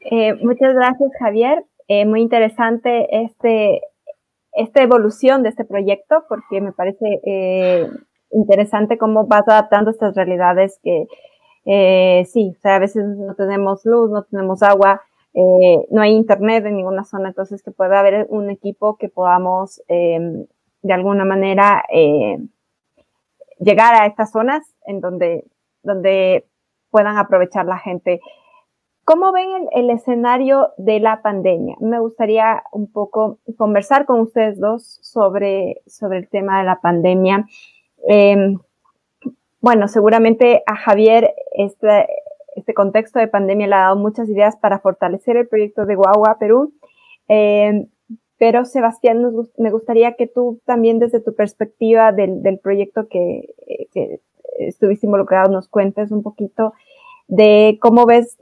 [0.03, 1.63] Eh, muchas gracias, Javier.
[1.87, 3.81] Eh, muy interesante este,
[4.53, 7.87] esta evolución de este proyecto porque me parece eh,
[8.31, 11.05] interesante cómo vas adaptando estas realidades que
[12.25, 15.01] sí, o sea, a veces no tenemos luz, no tenemos agua,
[15.35, 20.47] no hay internet en ninguna zona, entonces que pueda haber un equipo que podamos em,
[20.81, 21.83] de alguna manera
[23.59, 25.45] llegar a estas zonas en donde,
[25.83, 26.47] donde
[26.89, 28.21] puedan aprovechar la gente
[29.03, 31.75] ¿Cómo ven el, escenario de la pandemia?
[31.79, 37.47] Me gustaría un poco conversar con ustedes dos sobre, sobre el tema de la pandemia.
[38.07, 38.55] Eh,
[39.59, 42.07] bueno, seguramente a Javier este,
[42.55, 46.37] este contexto de pandemia le ha dado muchas ideas para fortalecer el proyecto de Guagua
[46.39, 46.73] Perú.
[47.27, 47.87] Eh,
[48.37, 49.23] pero Sebastián,
[49.57, 53.53] me gustaría que tú también desde tu perspectiva del, proyecto que,
[54.57, 56.73] estuviste involucrado nos cuentes un poquito
[57.27, 58.37] de cómo ves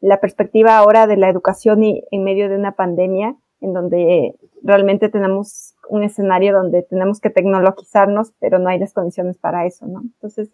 [0.00, 5.74] la perspectiva ahora de la educación en medio de una pandemia, en donde realmente tenemos
[5.88, 10.02] un escenario donde tenemos que tecnologizarnos, pero no hay las condiciones para eso, ¿no?
[10.02, 10.50] Entonces,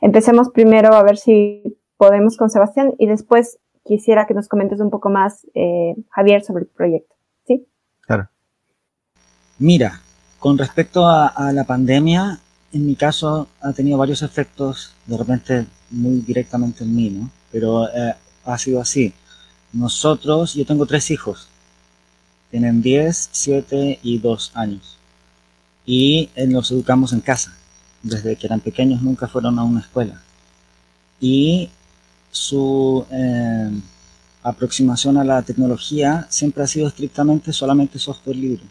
[0.00, 4.90] empecemos primero a ver si podemos con Sebastián y después quisiera que nos comentes un
[4.90, 7.14] poco más, eh, Javier, sobre el proyecto.
[7.46, 7.66] ¿Sí?
[8.00, 8.28] Claro.
[9.58, 10.00] Mira,
[10.38, 12.38] con respecto a, la pandemia,
[12.72, 17.30] en mi caso ha tenido varios efectos, de repente muy directamente en mí, ¿no?
[17.54, 19.12] Pero eh, ha sido así.
[19.72, 21.46] Nosotros, yo tengo tres hijos,
[22.50, 24.98] tienen 10, 7 y 2 años.
[25.86, 27.56] Y eh, los educamos en casa.
[28.02, 30.20] Desde que eran pequeños nunca fueron a una escuela.
[31.20, 31.70] Y
[32.32, 33.70] su eh,
[34.42, 38.64] aproximación a la tecnología siempre ha sido estrictamente solamente software libre.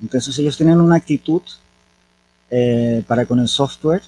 [0.00, 1.42] Entonces ellos tienen una actitud
[3.06, 4.00] para con el software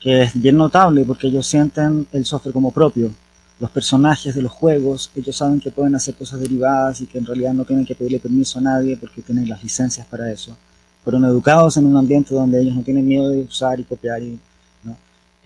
[0.00, 3.10] que es bien notable porque ellos sienten el software como propio.
[3.60, 7.26] Los personajes de los juegos, ellos saben que pueden hacer cosas derivadas y que en
[7.26, 10.56] realidad no tienen que pedirle permiso a nadie porque tienen las licencias para eso.
[11.02, 14.38] Fueron educados en un ambiente donde ellos no tienen miedo de usar y copiar y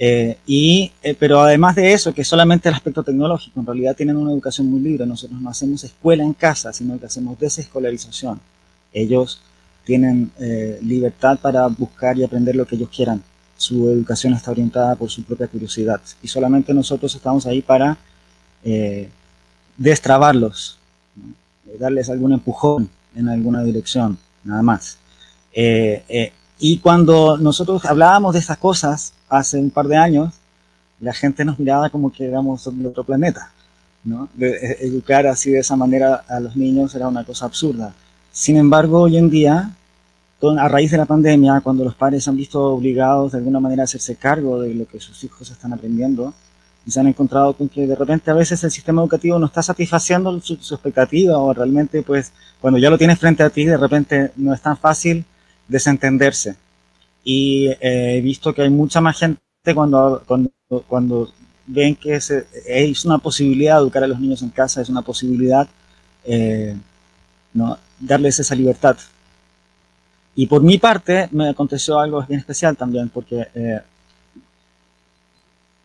[0.04, 4.16] eh, y, eh, pero además de eso, que solamente el aspecto tecnológico, en realidad tienen
[4.16, 5.06] una educación muy libre.
[5.06, 8.40] Nosotros no hacemos escuela en casa, sino que hacemos desescolarización.
[8.92, 9.40] Ellos
[9.84, 13.22] tienen eh, libertad para buscar y aprender lo que ellos quieran.
[13.62, 16.00] Su educación está orientada por su propia curiosidad.
[16.20, 17.96] Y solamente nosotros estamos ahí para
[19.76, 20.78] destrabarlos,
[21.78, 24.98] darles algún empujón en alguna dirección, nada más.
[26.58, 30.34] y cuando nosotros hablábamos de esas cosas, hace un par de años,
[31.00, 33.52] la gente nos miraba como que éramos de otro planeta.
[34.04, 34.28] ¿no?
[34.40, 37.94] E, educar así de esa manera a los niños era una cosa absurda.
[38.32, 39.70] Sin embargo, hoy en día,
[40.58, 43.84] a raíz de la pandemia, cuando los padres han visto obligados de alguna manera a
[43.84, 46.34] hacerse cargo de lo que sus hijos están aprendiendo,
[46.84, 49.62] y se han encontrado con que de repente a veces el sistema educativo no está
[49.62, 53.76] satisfaciendo su, su expectativa o realmente pues cuando ya lo tienes frente a ti de
[53.76, 55.24] repente no es tan fácil
[55.68, 56.56] desentenderse
[57.24, 59.40] y eh, he visto que hay mucha más gente
[59.74, 60.50] cuando, cuando,
[60.88, 61.32] cuando
[61.66, 65.68] ven que es, es, una posibilidad educar a los niños en casa, es una posibilidad
[66.24, 66.76] eh,
[67.54, 67.78] ¿no?
[68.00, 68.96] darles esa libertad.
[70.34, 73.80] Y por mi parte me aconteció algo bien especial también, porque eh,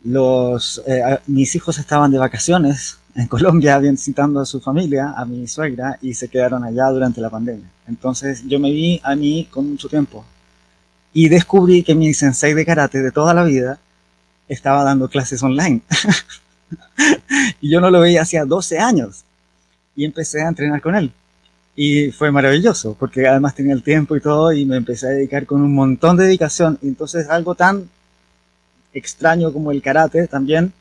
[0.04, 0.82] los,
[1.26, 6.14] mis hijos estaban de vacaciones en Colombia visitando a su familia, a mi suegra, y
[6.14, 7.68] se quedaron allá durante la pandemia.
[7.86, 10.24] Entonces yo me vi a mí con mucho tiempo
[11.12, 13.78] y descubrí que mi sensei de karate de toda la vida
[14.46, 15.80] estaba dando clases online.
[17.60, 19.24] y yo no lo veía hacía 12 años.
[19.96, 21.12] Y empecé a entrenar con él.
[21.80, 25.46] Y fue maravilloso, porque además tenía el tiempo y todo, y me empecé a dedicar
[25.46, 26.76] con un montón de dedicación.
[26.82, 27.88] Y entonces algo tan
[28.92, 30.72] extraño como el karate también,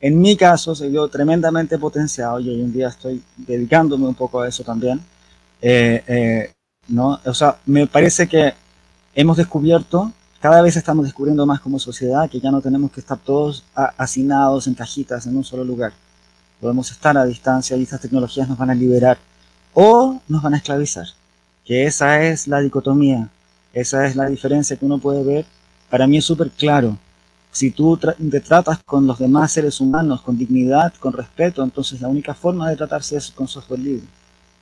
[0.00, 4.40] en mi caso, se vio tremendamente potenciado y hoy en día estoy dedicándome un poco
[4.40, 5.02] a eso también.
[5.60, 6.52] Eh, eh,
[6.88, 7.20] ¿no?
[7.26, 8.54] O sea, me parece que
[9.14, 13.18] hemos descubierto, cada vez estamos descubriendo más como sociedad que ya no tenemos que estar
[13.18, 15.92] todos hacinados en cajitas en un solo lugar.
[16.58, 19.18] Podemos estar a distancia y estas tecnologías nos van a liberar
[19.80, 21.06] o nos van a esclavizar.
[21.64, 23.28] Que esa es la dicotomía,
[23.72, 25.46] esa es la diferencia que uno puede ver.
[25.88, 26.98] Para mí es súper claro.
[27.52, 32.08] Si tú te tratas con los demás seres humanos con dignidad, con respeto, entonces la
[32.08, 34.06] única forma de tratarse es con software libre.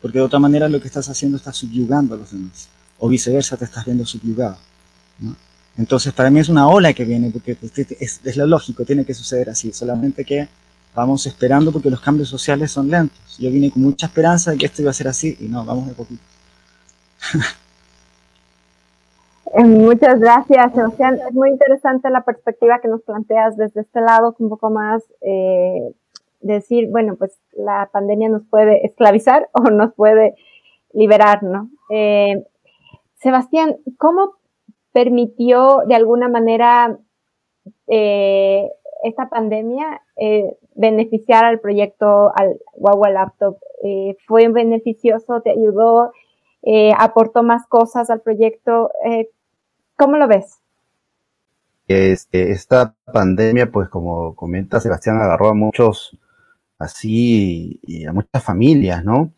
[0.02, 3.56] Porque de otra manera lo que estás haciendo es subyugando a los demás o viceversa
[3.56, 4.58] te estás viendo subyugado.
[5.78, 7.56] Entonces, para mí es una ola que viene, porque
[8.00, 10.48] es, es, lo lógico, tiene que suceder así, solamente que
[10.96, 13.36] vamos esperando porque los cambios sociales son lentos.
[13.38, 15.86] Yo vine con mucha esperanza de que esto iba a ser así y no, vamos
[15.86, 16.22] de poquito.
[19.54, 21.20] Eh, muchas gracias, Sebastián.
[21.26, 25.94] Es muy interesante la perspectiva que nos planteas desde este lado, un poco más eh,
[26.40, 30.34] decir, bueno, pues la pandemia nos puede esclavizar o nos puede
[30.92, 31.70] liberar, ¿no?
[31.90, 32.44] Eh,
[33.14, 34.32] Sebastián, ¿cómo
[34.92, 36.98] permitió de alguna manera
[37.86, 40.02] esta pandemia
[40.76, 43.58] beneficiar al proyecto, al Huawei Laptop?
[43.82, 45.40] Eh, ¿Fue beneficioso?
[45.42, 46.12] ¿Te ayudó?
[46.98, 48.90] ¿Aportó más cosas al proyecto?
[49.96, 50.58] ¿Cómo lo ves?
[51.86, 56.18] Este, esta pandemia, pues como comenta Sebastián, agarró a muchos
[56.80, 59.30] así y a muchas familias, ¿no?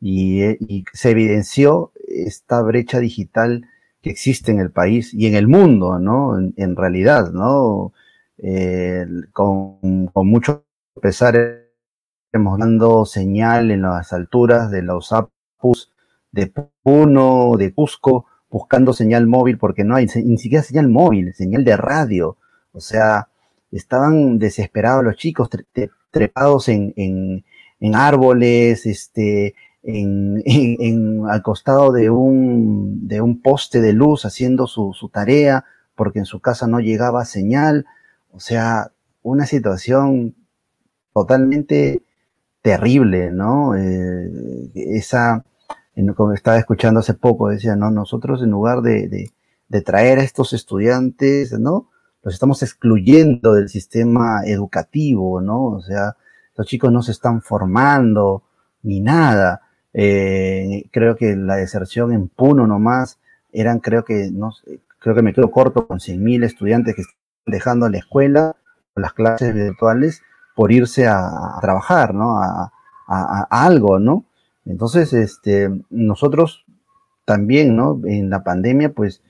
[0.00, 3.66] y, se evidenció esta brecha digital
[4.02, 6.38] que existe en el país y en el mundo, ¿no?
[6.38, 7.92] En, realidad, ¿no?
[8.38, 10.64] Eh, con, con, mucho
[11.02, 15.92] estamos dando señal en las alturas de los APUS
[16.32, 21.64] de Puno, de Cusco, buscando señal móvil porque no hay ni siquiera señal móvil, señal
[21.64, 22.36] de radio.
[22.72, 23.28] O sea,
[23.72, 25.48] estaban desesperados los chicos,
[26.10, 33.92] trepados en, en, árboles, este, en, en, al costado de un, de un poste de
[33.92, 37.86] luz haciendo su tarea porque en su casa no llegaba señal.
[38.32, 40.34] O sea, una situación
[41.14, 42.02] totalmente
[42.62, 43.74] terrible, ¿no?
[43.76, 45.44] Eh, esa,
[46.16, 49.30] como estaba escuchando hace poco, decía, no, nosotros en lugar de,
[49.68, 51.90] de, traer a estos estudiantes, ¿no?
[52.22, 55.64] Los estamos excluyendo del sistema educativo, ¿no?
[55.66, 56.16] O sea,
[56.56, 58.42] los chicos no se están formando
[58.82, 59.62] ni nada.
[59.92, 63.18] Eh, creo que la deserción en Puno nomás
[63.52, 64.52] eran, creo que, no
[64.98, 68.56] creo que me quedo corto con 100.000 estudiantes que están dejando la escuela,
[68.94, 70.22] las clases virtuales,
[70.54, 72.40] por irse a, trabajar, ¿no?
[72.40, 72.72] A,
[73.06, 74.24] a, algo, ¿no?
[74.66, 76.64] Entonces, este, nosotros
[77.24, 78.00] también, ¿no?
[78.04, 79.22] En la pandemia, pues,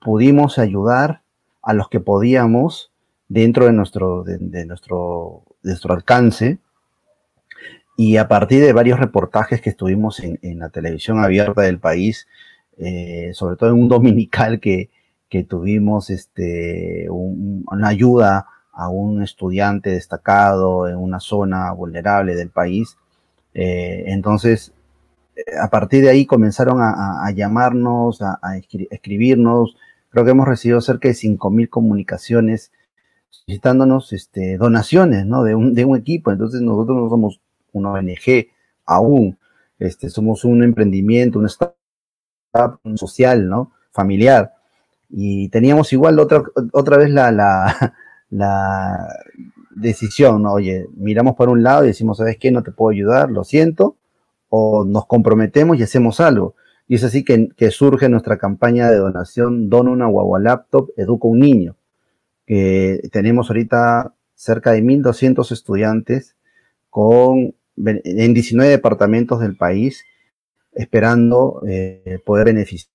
[0.00, 1.22] pudimos ayudar
[1.62, 2.92] a los que podíamos
[3.28, 6.58] dentro de nuestro, de, nuestro, de nuestro alcance.
[7.96, 12.26] Y a partir de varios reportajes que estuvimos en, en la televisión abierta del país,
[12.78, 14.90] eh, sobre todo en un dominical que,
[15.28, 22.96] que tuvimos este, una ayuda a un estudiante destacado en una zona vulnerable del país.
[23.54, 24.72] Eh, entonces,
[25.60, 28.38] a partir de ahí comenzaron a, llamarnos, a,
[28.90, 29.76] escribirnos.
[30.10, 32.72] Creo que hemos recibido cerca de 5.000 comunicaciones
[33.30, 35.42] solicitándonos este, donaciones ¿no?
[35.42, 36.32] de, un, equipo.
[36.32, 37.40] Entonces nosotros no somos
[37.72, 38.48] una ONG
[38.84, 39.38] aún,
[39.78, 43.72] este, somos un emprendimiento, un startup social, ¿no?
[43.90, 44.52] familiar.
[45.08, 47.94] Y teníamos igual otra, otra vez la,
[48.32, 49.08] la
[49.70, 50.54] decisión, ¿no?
[50.54, 52.50] Oye, miramos por un lado y decimos, ¿sabes qué?
[52.50, 53.96] No te puedo ayudar, lo siento,
[54.48, 56.54] o nos comprometemos y hacemos algo.
[56.88, 61.40] Y es así que, surge nuestra campaña de donación Dona una guagua laptop, educa un
[61.40, 61.76] niño,
[62.46, 66.34] que tenemos ahorita cerca de 1.200 estudiantes
[66.90, 70.04] con, en 19 departamentos del país
[70.74, 72.92] esperando eh, poder beneficiar.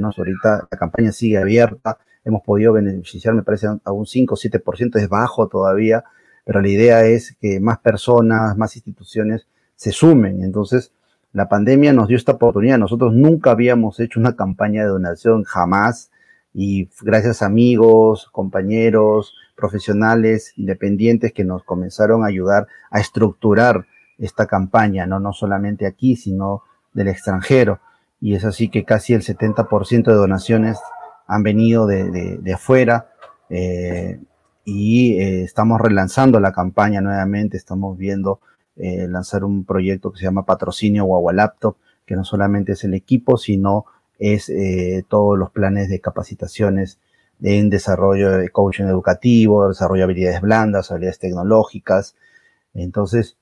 [0.00, 0.10] ¿no?
[0.16, 4.96] Ahorita la campaña sigue abierta, hemos podido beneficiar, me parece, a un 5 o 7%,
[4.96, 6.04] es bajo todavía,
[6.44, 10.42] pero la idea es que más personas, más instituciones se sumen.
[10.42, 10.92] Entonces,
[11.32, 12.78] la pandemia nos dio esta oportunidad.
[12.78, 16.10] Nosotros nunca habíamos hecho una campaña de donación, jamás,
[16.54, 23.86] y gracias a amigos, compañeros, profesionales, independientes que nos comenzaron a ayudar a estructurar
[24.18, 27.80] esta campaña, no, no solamente aquí, sino del extranjero.
[28.20, 30.78] Y es así que casi el 70% de donaciones
[31.26, 33.10] han venido de, de, afuera
[33.48, 34.20] eh,
[34.64, 38.40] y eh, estamos relanzando la campaña nuevamente, estamos viendo
[38.76, 42.94] eh, lanzar un proyecto que se llama Patrocinio Guagua Laptop, que no solamente es el
[42.94, 43.86] equipo, sino
[44.18, 44.52] es
[45.08, 47.00] todos los planes de capacitaciones
[47.42, 52.14] en desarrollo de coaching educativo, desarrollo de habilidades blandas, habilidades tecnológicas.
[52.72, 53.36] Entonces,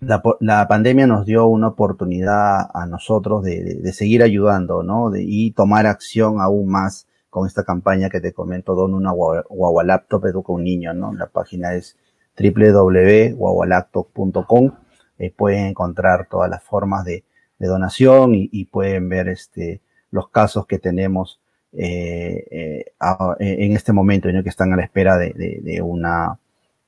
[0.00, 5.10] la, la, pandemia nos dio una oportunidad a nosotros de, de, seguir ayudando, ¿no?
[5.10, 9.84] De, y tomar acción aún más con esta campaña que te comento, Don una guagua
[9.84, 11.12] laptop, educa un niño, ¿no?
[11.12, 11.96] La página es
[12.38, 14.72] www.guagualaptop.com.
[15.18, 17.24] Eh, pueden encontrar todas las formas de,
[17.58, 19.80] de donación y, pueden ver este,
[20.10, 21.40] los casos que tenemos
[21.72, 22.84] eh, eh,
[23.38, 24.42] en este momento, ¿no?
[24.42, 26.38] que están a la espera de, de una,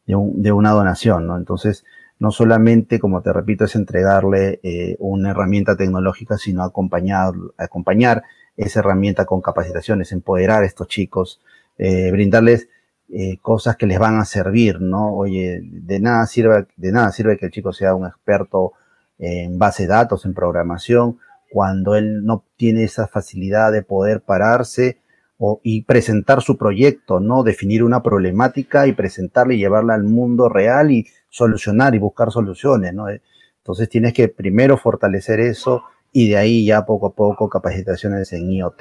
[0.06, 1.36] un, de, una donación, ¿no?
[1.36, 1.84] Entonces,
[2.18, 8.24] no solamente, como te repito, es entregarle eh, una herramienta tecnológica, sino acompañar, acompañar
[8.56, 11.40] esa herramienta con capacitaciones, empoderar a estos chicos,
[11.78, 12.68] eh, brindarles
[13.10, 15.14] eh, cosas que les van a servir, ¿no?
[15.14, 18.72] Oye, de nada sirve, de nada sirve que el chico sea un experto
[19.20, 21.18] en base de datos, en programación,
[21.50, 24.98] cuando él no tiene esa facilidad de poder pararse
[25.38, 27.42] o, y presentar su proyecto, ¿no?
[27.42, 32.92] Definir una problemática y presentarla y llevarla al mundo real y solucionar y buscar soluciones,
[32.92, 33.06] ¿no?
[33.08, 38.50] Entonces tienes que primero fortalecer eso y de ahí ya poco a poco capacitaciones en
[38.50, 38.80] IoT,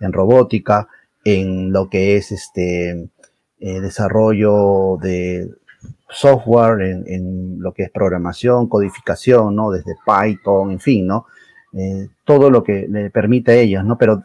[0.00, 0.88] en robótica,
[1.24, 3.10] en lo que es este
[3.60, 5.48] eh, desarrollo de
[6.10, 9.70] software, en, lo que es programación, codificación, ¿no?
[9.70, 11.26] Desde Python, en fin, ¿no?
[11.72, 13.98] Eh, todo lo que le permite a ellos, ¿no?
[13.98, 14.24] Pero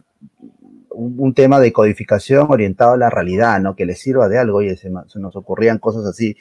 [0.99, 3.75] un, tema de codificación orientado a la realidad, ¿no?
[3.75, 4.57] Que les sirva de algo.
[4.57, 6.35] Oye, se, nos ocurrían cosas así,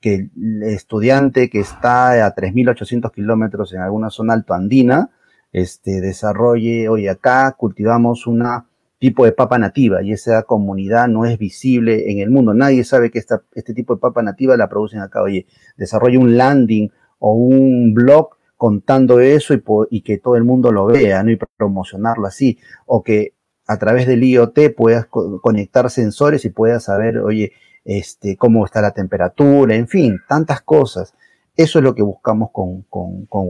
[0.00, 5.10] que el estudiante que está a 3.800 kilómetros en alguna zona altoandina,
[5.52, 8.66] este, desarrolle, oye, acá cultivamos una
[8.98, 12.54] tipo de papa nativa y esa comunidad no es visible en el mundo.
[12.54, 15.22] Nadie sabe que este tipo de papa nativa la producen acá.
[15.22, 20.70] Oye, desarrolle un landing o un blog contando eso y, y, que todo el mundo
[20.70, 21.30] lo vea, ¿no?
[21.30, 22.58] Y promocionarlo así.
[22.84, 23.32] O que
[23.70, 27.52] a través del IoT puedas conectar sensores y puedas saber, oye,
[27.84, 31.14] este, cómo está la temperatura, en fin, tantas cosas.
[31.54, 33.46] Eso es lo que buscamos con, con, con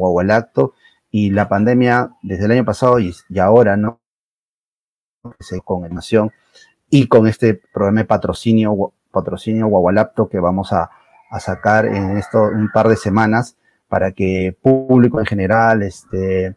[1.10, 4.02] y la pandemia desde el año pasado y, ahora, ¿no?
[5.64, 6.32] Con Nación
[6.90, 9.70] y con este programa de patrocinio, patrocinio
[10.30, 10.90] que vamos a,
[11.30, 13.56] a sacar en esto un par de semanas
[13.88, 16.56] para que público en general, este,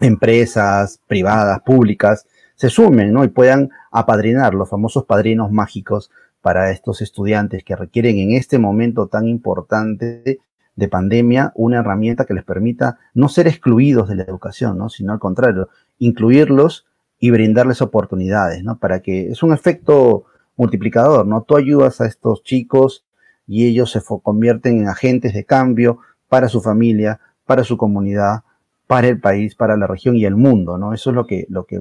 [0.00, 3.24] empresas privadas, públicas, se sumen, ¿no?
[3.24, 9.06] Y puedan apadrinar los famosos padrinos mágicos para estos estudiantes que requieren en este momento
[9.06, 10.40] tan importante
[10.76, 14.88] de pandemia una herramienta que les permita no ser excluidos de la educación, ¿no?
[14.88, 16.86] sino al contrario, incluirlos
[17.18, 18.78] y brindarles oportunidades, ¿no?
[18.78, 20.24] Para que es un efecto
[20.56, 21.42] multiplicador, ¿no?
[21.42, 23.06] Tú ayudas a estos chicos
[23.46, 28.42] y ellos se convierten en agentes de cambio para su familia, para su comunidad,
[28.86, 30.92] para el país, para la región y el mundo, ¿no?
[30.92, 31.80] Eso es lo que, lo que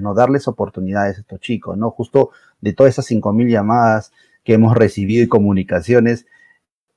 [0.00, 0.14] ¿no?
[0.14, 1.90] Darles oportunidades a estos chicos, ¿no?
[1.90, 4.12] Justo de todas esas 5.000 llamadas
[4.44, 6.26] que hemos recibido y comunicaciones,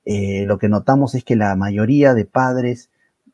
[0.04, 2.90] eh, lo que notamos es que la mayoría de padres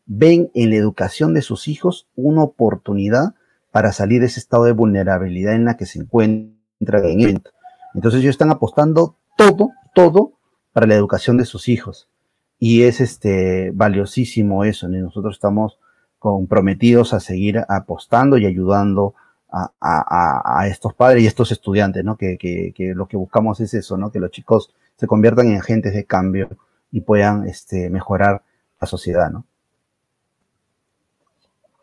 [0.07, 3.35] ven en la educación de sus hijos una oportunidad
[3.70, 7.43] para salir de ese estado de vulnerabilidad en la que se encuentra en el
[7.95, 10.33] Entonces ellos están apostando todo, todo
[10.72, 12.09] para la educación de sus hijos.
[12.59, 14.99] Y es este valiosísimo eso, ¿no?
[14.99, 15.78] nosotros estamos
[16.23, 19.14] comprometidos a seguir apostando y ayudando
[19.51, 22.16] a, estos padres y estos estudiantes, ¿no?
[22.16, 22.39] Que,
[22.95, 24.12] lo que buscamos es eso, ¿no?
[24.12, 26.49] Que los chicos se conviertan en agentes de cambio
[26.93, 28.43] y puedan este, mejorar
[28.81, 29.45] la sociedad, ¿no?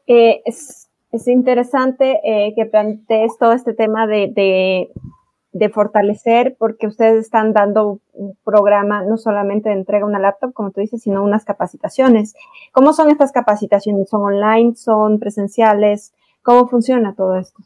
[0.07, 0.87] Eh, es,
[1.27, 4.89] interesante eh, que plantees todo este tema de,
[5.73, 10.81] fortalecer, porque ustedes están dando un programa no solamente de entrega una laptop, como tú
[10.81, 12.35] dices, sino unas capacitaciones.
[12.71, 14.09] ¿Cómo son estas capacitaciones?
[14.09, 14.75] ¿Son online?
[14.75, 16.13] ¿Son presenciales?
[16.43, 17.63] ¿Cómo funciona todo esto?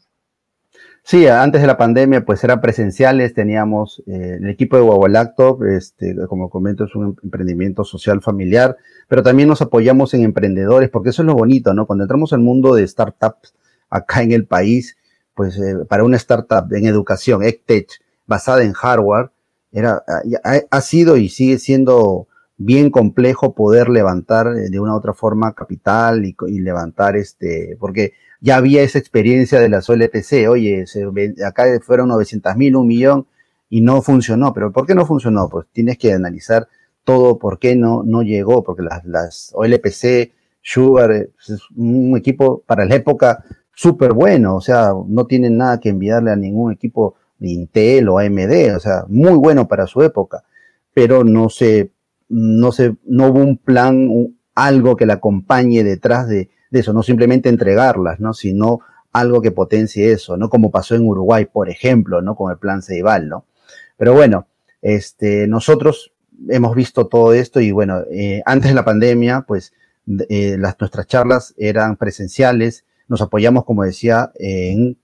[1.06, 6.16] Sí, antes de la pandemia, pues eran presenciales, teníamos eh, el equipo de Guagualacto, este,
[6.28, 11.20] como comento, es un emprendimiento social familiar, pero también nos apoyamos en emprendedores, porque eso
[11.20, 11.86] es lo bonito, ¿no?
[11.86, 13.54] Cuando entramos al mundo de startups
[13.90, 14.96] acá en el país,
[15.34, 17.88] pues eh, para una startup en educación, EdTech,
[18.26, 19.30] basada en hardware,
[19.72, 20.02] era,
[20.44, 25.14] ha, ha sido y sigue siendo bien complejo poder levantar eh, de una u otra
[25.14, 31.04] forma capital y, levantar este, porque ya había esa experiencia de las OLPC, oye, se,
[31.44, 33.26] acá fueron 900 mil, un millón
[33.70, 35.48] y no funcionó, pero ¿por qué no funcionó?
[35.48, 36.68] Pues tienes que analizar
[37.04, 40.32] todo por qué no, no llegó, porque las, las OLPC,
[40.62, 43.44] Sugar, eh, pues, es un equipo para la época
[43.74, 48.18] súper bueno, o sea, no tienen nada que enviarle a ningún equipo de Intel o
[48.18, 50.44] AMD, o sea, muy bueno para su época,
[50.92, 51.92] pero no se,
[52.28, 54.08] no se, no hubo un plan,
[54.54, 58.34] algo que la acompañe detrás de, eso, no simplemente entregarlas, ¿no?
[58.34, 58.80] Sino
[59.12, 60.50] algo que potencie eso, ¿no?
[60.50, 62.34] Como pasó en Uruguay, por ejemplo, ¿no?
[62.34, 63.44] Con el plan Ceibal, ¿no?
[63.96, 64.48] Pero bueno,
[64.82, 66.12] este, nosotros
[66.48, 69.72] hemos visto todo esto y bueno, eh, antes de la pandemia, pues
[70.28, 74.98] eh, las, nuestras charlas eran presenciales, nos apoyamos, como decía, en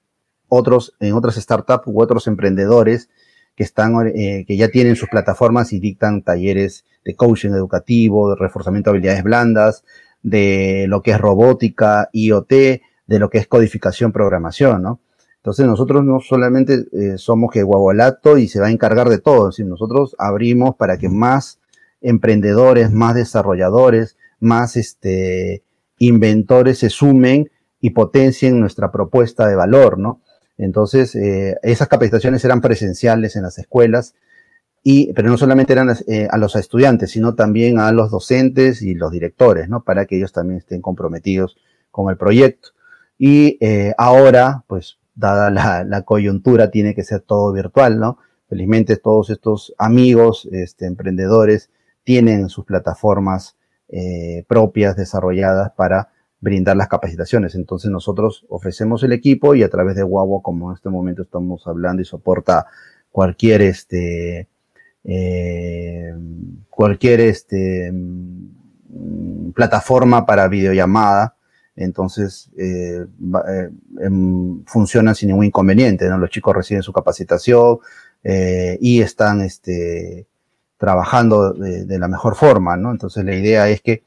[0.48, 3.08] otros, en otras startups u otros emprendedores
[3.54, 8.36] que están, eh, que ya tienen sus plataformas y dictan talleres de coaching educativo, de
[8.36, 9.84] reforzamiento de habilidades blandas,
[10.22, 15.00] de lo que es robótica, IoT, de lo que es codificación, programación, ¿no?
[15.36, 19.52] Entonces nosotros no solamente eh, somos que Guagualato y se va a encargar de todo,
[19.52, 21.60] sino nosotros abrimos para que más
[22.02, 25.62] emprendedores, más desarrolladores, más este,
[25.98, 27.50] inventores se sumen
[27.80, 30.20] y potencien nuestra propuesta de valor, ¿no?
[30.58, 34.14] Entonces, eh, esas capacitaciones eran presenciales en las escuelas
[34.82, 38.94] y, pero no solamente eran eh, a los estudiantes, sino también a los docentes y
[38.94, 39.82] los directores, ¿no?
[39.82, 41.56] Para que ellos también estén comprometidos
[41.90, 42.70] con el proyecto.
[43.16, 48.18] Y eh, ahora, pues, dada la, coyuntura, tiene que ser todo virtual, ¿no?
[48.48, 51.70] Felizmente todos estos amigos, este, emprendedores,
[52.04, 53.56] tienen sus plataformas
[54.46, 56.10] propias desarrolladas para
[56.40, 57.54] brindar las capacitaciones.
[57.54, 61.66] Entonces nosotros ofrecemos el equipo y a través de Guagua, como en este momento estamos
[61.66, 62.66] hablando y soporta
[63.10, 64.48] cualquier este
[65.04, 66.14] eh,
[66.68, 71.36] cualquier este, mm, plataforma para videollamada,
[71.76, 73.06] entonces eh,
[73.48, 73.70] eh
[74.00, 76.18] em, funcionan sin ningún inconveniente, ¿no?
[76.18, 77.78] Los chicos reciben su capacitación
[78.80, 80.26] y están este,
[80.76, 82.90] trabajando de, de, la mejor forma, ¿no?
[82.90, 84.02] Entonces la idea es que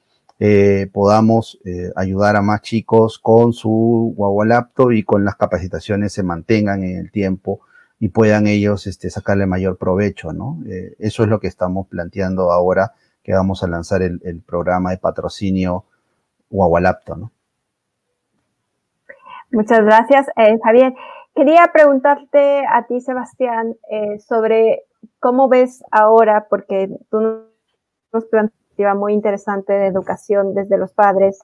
[0.46, 6.12] eh, podamos eh, ayudar a más chicos con su guagua laptop y con las capacitaciones
[6.12, 7.62] se mantengan en el tiempo
[7.98, 10.58] y puedan ellos este, sacarle mayor provecho, ¿no?
[10.68, 12.92] Eh, eso es lo que estamos planteando ahora
[13.24, 15.86] que vamos a lanzar el, programa de patrocinio
[16.50, 17.32] guagua laptop, ¿no?
[19.50, 20.28] Muchas gracias,
[20.62, 20.94] Javier.
[21.34, 23.78] Quería preguntarte a ti, Sebastián,
[24.20, 24.84] sobre
[25.22, 27.46] cómo ves ahora, porque tú
[28.12, 28.63] nos planteas
[28.96, 31.40] muy interesante de educación desde los padres.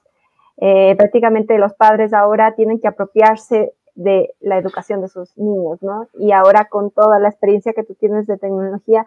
[0.58, 6.08] Eh, prácticamente los padres ahora tienen que apropiarse de la educación de sus niños, ¿no?
[6.14, 9.06] Y ahora con toda la experiencia que tú tienes de tecnología,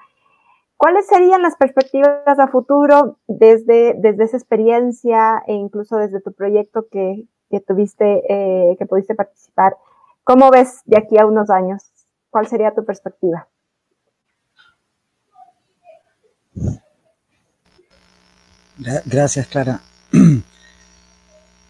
[0.78, 6.88] ¿cuáles serían las perspectivas a futuro desde, desde esa experiencia e incluso desde tu proyecto
[6.91, 9.76] que, que tuviste, eh, que pudiste participar?
[10.24, 11.91] ¿Cómo ves de aquí a unos años?
[12.30, 13.47] ¿Cuál sería tu perspectiva?
[18.78, 19.82] Gracias, Clara.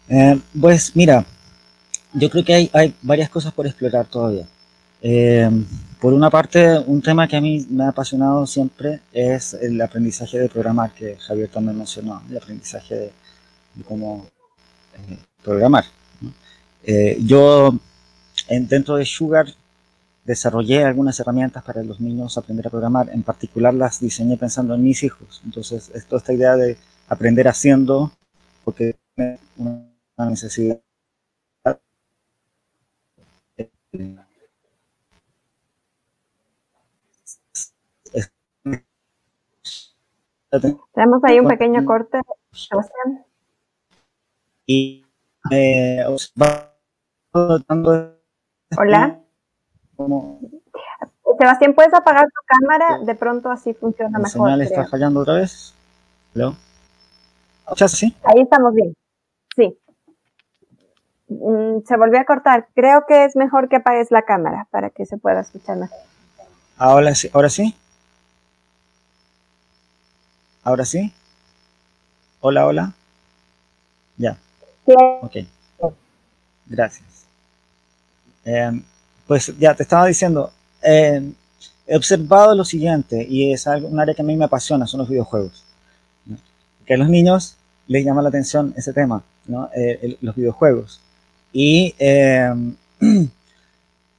[0.06, 1.24] Eh, pues mira,
[2.12, 4.46] yo creo que hay, varias cosas por explorar todavía.
[5.00, 5.48] Eh,
[5.98, 10.38] por una parte, un tema que a mí me ha apasionado siempre es el aprendizaje
[10.38, 13.12] de programar, que Javier también mencionó, el aprendizaje de,
[13.88, 14.26] cómo
[15.08, 15.86] eh, programar.
[17.20, 17.74] yo,
[18.48, 19.46] en, dentro de Sugar,
[20.24, 24.82] desarrollé algunas herramientas para los niños aprender a programar, en particular las diseñé pensando en
[24.82, 25.40] mis hijos.
[25.46, 26.76] Entonces, esta idea de
[27.08, 28.12] aprender haciendo,
[28.64, 30.80] porque tiene una necesidad.
[40.94, 42.20] Tenemos ahí un pequeño corte,
[42.52, 43.24] Sebastián.
[44.66, 45.04] Y
[45.50, 46.04] eh,
[48.78, 49.20] Hola.
[51.38, 52.98] Sebastián, ¿puedes apagar tu cámara?
[53.04, 54.48] De pronto así funciona mejor.
[54.48, 55.74] ¿La señal está fallando otra vez?
[56.34, 56.54] ¿Hello?
[57.66, 58.14] Así?
[58.24, 58.94] Ahí estamos bien.
[59.56, 59.78] Sí.
[61.28, 62.68] Mm, se volvió a cortar.
[62.74, 65.98] Creo que es mejor que apagues la cámara para que se pueda escuchar mejor.
[66.76, 67.30] Ahora sí.
[67.32, 67.74] ¿Ahora sí?
[70.62, 71.12] ¿Ahora sí?
[72.40, 72.92] Hola, hola.
[74.16, 74.36] Ya.
[74.86, 74.94] Sí.
[75.22, 75.36] Ok.
[76.66, 77.26] Gracias.
[78.44, 78.82] Em,
[79.26, 80.50] pues ya te estaba diciendo,
[80.82, 81.34] em,
[81.86, 85.08] he observado lo siguiente, y es un área que a mí me apasiona, son los
[85.08, 85.63] videojuegos
[86.86, 87.56] que a los niños
[87.86, 89.22] les llama la atención ese tema.
[89.76, 91.00] Eh, los videojuegos.
[91.52, 92.74] Y em,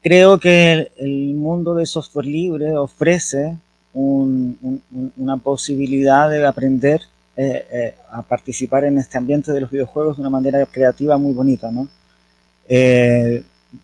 [0.01, 3.57] creo que el, mundo del software libre ofrece
[3.93, 7.01] una posibilidad de aprender
[7.38, 11.34] eh, eh, a participar en este ambiente de los videojuegos de una manera creativa muy
[11.34, 11.88] bonita, ¿no?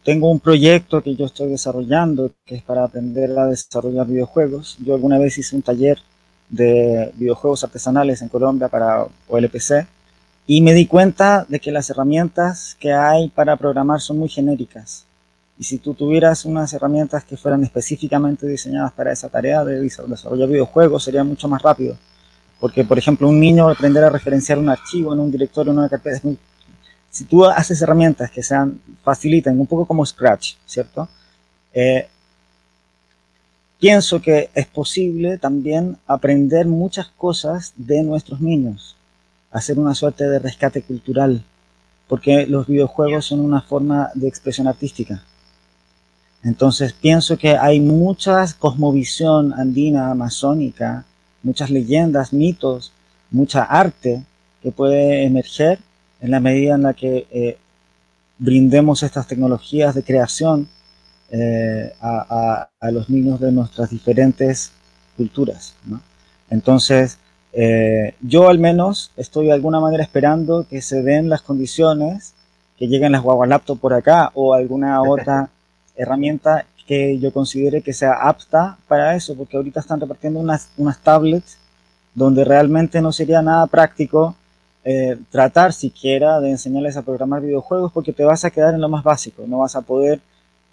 [0.03, 4.77] tengo un proyecto que yo estoy desarrollando que es para aprender a desarrollar videojuegos.
[4.83, 5.99] Yo alguna vez hice un taller
[6.51, 9.87] de videojuegos artesanales en Colombia para OLPC
[10.45, 15.05] y me di cuenta de que las herramientas que hay para programar son muy genéricas.
[15.57, 20.49] Y si tú tuvieras unas herramientas que fueran específicamente diseñadas para esa tarea de desarrollar
[20.49, 21.95] videojuegos, sería mucho más rápido.
[22.59, 25.89] Porque, por ejemplo, un niño aprender a referenciar un archivo en un directorio, en una
[25.89, 26.37] carpeta, es muy...
[27.09, 31.07] si tú haces herramientas que sean, faciliten, un poco como Scratch, ¿cierto?
[31.73, 32.07] Eh,
[33.81, 38.95] pienso que es posible también aprender muchas cosas de nuestros niños,
[39.51, 41.43] hacer una suerte de rescate cultural,
[42.07, 45.23] porque los videojuegos son una forma de expresión artística.
[46.43, 51.03] Entonces pienso que hay mucha cosmovisión andina, amazónica,
[51.41, 52.93] muchas leyendas, mitos,
[53.31, 54.23] mucha arte
[54.61, 55.79] que puede emerger
[56.19, 57.57] en la medida en la que eh,
[58.37, 60.69] brindemos estas tecnologías de creación
[61.31, 64.71] eh, a, los niños de nuestras diferentes
[65.15, 65.75] culturas.
[66.49, 67.17] Entonces,
[67.53, 72.33] eh, yo al menos estoy de alguna manera esperando que se den las condiciones,
[72.77, 75.49] que lleguen las guaguas laptop por acá o alguna otra
[75.95, 80.99] herramienta que yo considere que sea apta para eso, porque ahorita están repartiendo unas, unas
[80.99, 81.57] tablets
[82.13, 84.35] donde realmente no sería nada práctico
[84.83, 88.89] eh, tratar siquiera de enseñarles a programar videojuegos porque te vas a quedar en lo
[88.89, 90.19] más básico, no vas a poder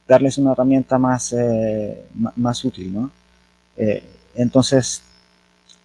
[0.09, 2.03] darles una herramienta más, eh,
[2.37, 3.11] más útil, ¿no?
[3.77, 4.03] Eh,
[4.35, 5.03] entonces,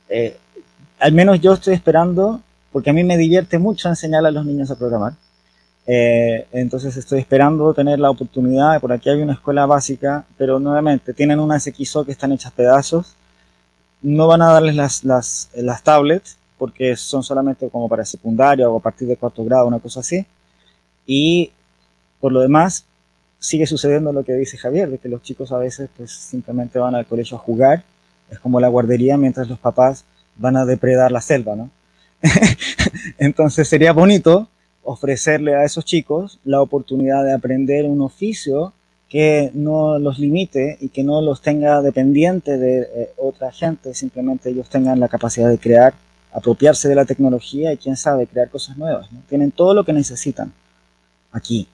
[0.07, 0.37] eh,
[0.99, 4.71] al menos yo estoy esperando, porque a mí me divierte mucho enseñar a los niños
[4.71, 5.13] a programar.
[5.85, 11.39] entonces estoy esperando tener la oportunidad, por aquí hay una escuela básica, pero nuevamente tienen
[11.39, 13.15] unas XO que están hechas pedazos.
[14.01, 18.77] No van a darles las, las, las tablets, porque son solamente como para secundaria o
[18.77, 20.25] a partir de cuarto grado, una cosa así.
[21.05, 21.51] Y
[22.21, 22.85] por lo demás,
[23.43, 26.95] sigue sucediendo lo que dice Javier, de que los chicos a veces pues simplemente van
[26.95, 27.83] al colegio a jugar,
[28.31, 30.05] es como la guardería mientras los papás
[30.37, 31.69] van a depredar la selva, ¿no?
[33.17, 34.47] Entonces sería bonito
[34.81, 38.71] ofrecerle a esos chicos la oportunidad de aprender un oficio
[39.09, 44.51] que no los limite y que no los tenga dependiente de eh, otra gente, simplemente
[44.51, 45.93] ellos tengan la capacidad de crear,
[46.31, 49.09] apropiarse de la tecnología y quién sabe, crear cosas nuevas.
[49.27, 50.53] Tienen todo lo que necesitan
[51.33, 51.67] aquí.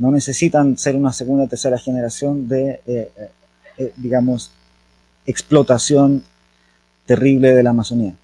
[0.00, 3.12] No necesitan ser una segunda o tercera generación de, eh,
[3.78, 4.52] eh, digamos,
[5.26, 6.24] explotación
[7.06, 8.14] terrible de la Amazonía.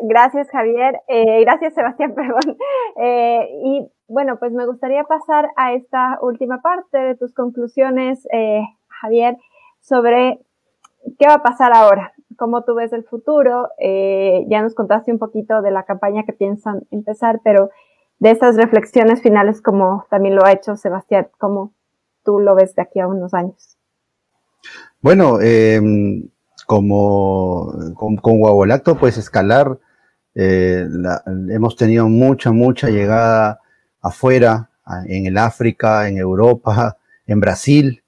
[0.00, 1.00] Gracias, Javier.
[1.08, 2.56] Eh, gracias, Sebastián, perdón.
[2.96, 8.62] Eh, y bueno, pues me gustaría pasar a esta última parte de tus conclusiones, eh,
[8.88, 9.36] Javier,
[9.80, 10.40] sobre
[11.18, 13.68] qué va a pasar ahora, cómo tú ves el futuro.
[13.78, 17.70] ya nos contaste un poquito de la campaña que piensan empezar, pero
[18.18, 21.72] de estas reflexiones finales, como también lo ha hecho Sebastián, ¿cómo
[22.24, 23.76] tú lo ves de aquí a unos años?
[25.00, 25.38] Bueno,
[26.66, 28.40] como con, con
[28.98, 29.78] pues escalar
[30.40, 30.86] eh,
[31.50, 33.60] hemos tenido mucha, mucha llegada
[34.00, 34.70] afuera,
[35.06, 36.96] en el África, en Europa,
[37.26, 38.04] en Brasil.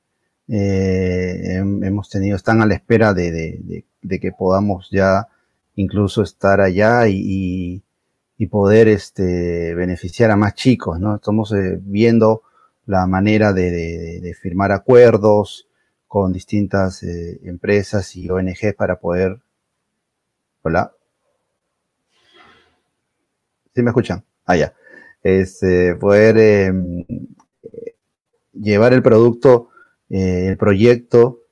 [0.47, 5.27] Eh, hemos tenido, están a la espera de, que podamos ya
[5.75, 7.83] incluso estar allá y,
[8.47, 11.17] poder este, beneficiar a más chicos, ¿no?
[11.17, 12.43] Estamos eh, viendo
[12.87, 15.69] la manera de, firmar acuerdos
[16.09, 19.41] con distintas empresas y ONG para poder,
[20.63, 20.93] hola,
[23.75, 24.25] ¿Sí me escuchan?
[24.47, 24.75] Ah, ya.
[25.23, 27.05] Este, poder em,
[28.53, 29.69] llevar el producto,
[30.09, 31.43] eh, el proyecto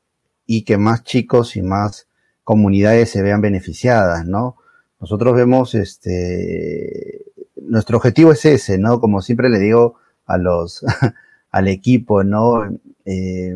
[0.46, 2.08] y que más chicos y más
[2.42, 4.56] comunidades se vean beneficiadas, ¿no?
[5.00, 7.24] Nosotros vemos, este,
[7.56, 9.00] nuestro objetivo es ese, ¿no?
[9.00, 9.96] Como siempre le digo
[10.26, 10.84] a los,
[11.50, 12.64] al equipo, ¿no?
[13.04, 13.54] Eh,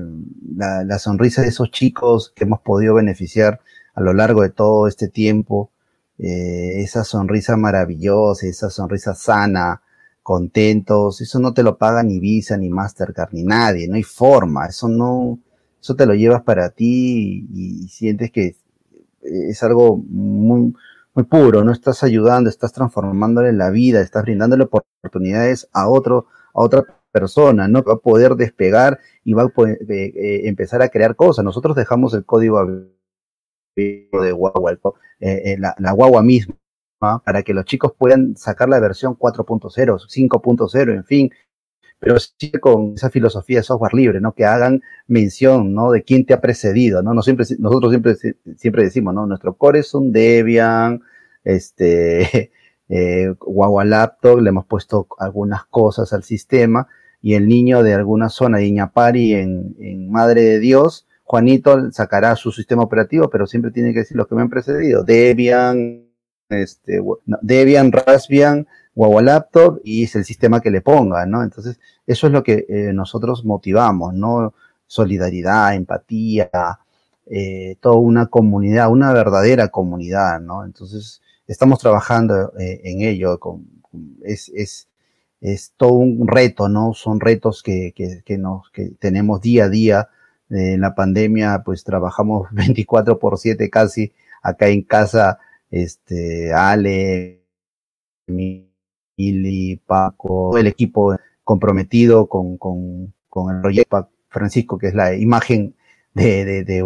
[0.56, 3.60] la, sonrisa de esos chicos que hemos podido beneficiar
[3.94, 5.70] a lo largo de todo este tiempo,
[6.18, 9.82] eh, esa sonrisa maravillosa, esa sonrisa sana,
[10.22, 14.66] contentos, eso no te lo paga ni Visa, ni Mastercard, ni nadie, no hay forma,
[14.66, 15.38] eso no,
[15.80, 18.56] eso te lo llevas para ti y, sientes que
[19.22, 20.72] es algo muy,
[21.14, 26.62] muy puro, no estás ayudando, estás transformándole la vida, estás brindándole oportunidades a otro, a
[26.62, 27.82] otra persona, ¿no?
[27.82, 31.44] Va a poder despegar y va a poder, eh, eh, empezar a crear cosas.
[31.44, 32.64] Nosotros dejamos el código
[33.76, 34.78] de guagua, eh,
[35.20, 36.56] eh, la, guagua misma,
[37.24, 41.30] para que los chicos puedan sacar la versión 4.0, 5.0, en fin,
[42.02, 44.34] pero sí con esa filosofía de software libre, ¿no?
[44.34, 45.92] Que hagan mención, ¿no?
[45.92, 47.22] De quién te ha precedido, ¿no?
[47.22, 48.16] siempre, nosotros siempre,
[48.56, 49.24] siempre decimos, ¿no?
[49.24, 51.00] Nuestro core es un Debian,
[51.44, 52.50] este,
[52.88, 53.34] eh,
[53.84, 56.88] Laptop, le hemos puesto algunas cosas al sistema,
[57.20, 62.34] y el niño de alguna zona de Iñapari en, en Madre de Dios, Juanito sacará
[62.34, 65.04] su sistema operativo, pero siempre tiene que decir los que me han precedido.
[65.04, 66.02] Debian,
[66.48, 67.00] este,
[67.42, 71.42] Debian, Raspbian, Guagua Laptop y es el sistema que le ponga, ¿no?
[71.42, 74.54] Entonces, eso es lo que eh, nosotros motivamos, ¿no?
[74.86, 76.50] Solidaridad, empatía,
[77.26, 80.64] eh, toda una comunidad, una verdadera comunidad, ¿no?
[80.64, 83.38] Entonces, estamos trabajando eh, en ello.
[84.24, 84.88] es, es,
[85.40, 86.92] es todo un reto, ¿no?
[86.94, 90.08] Son retos que, que, que, nos, que tenemos día a día
[90.52, 94.12] en la pandemia pues trabajamos 24 por 7 casi
[94.42, 95.38] acá en casa,
[95.70, 97.42] este, Ale,
[99.22, 105.76] Mili, Paco, el equipo comprometido con, con, con el proyecto, Francisco, que es la imagen
[106.14, 106.80] de, de, de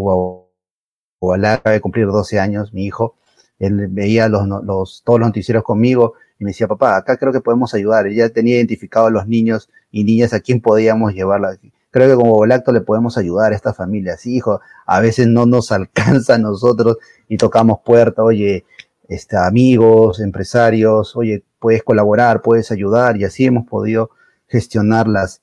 [1.47, 3.17] acaba de cumplir 12 años, mi hijo,
[3.59, 7.41] él veía los, los, todos los noticieros conmigo y me decía, papá, acá creo que
[7.41, 8.07] podemos ayudar.
[8.07, 11.59] Él ya tenía identificado a los niños y niñas a quién podíamos llevarla
[11.97, 14.27] creo que como Volacto le podemos ayudar a estas familias.
[14.27, 18.67] Hijo, a veces no nos alcanza a nosotros y tocamos puerta, oye,
[19.09, 24.11] este, amigos, empresarios, oye, puedes colaborar, puedes ayudar y así hemos podido
[24.49, 25.43] gestionar las,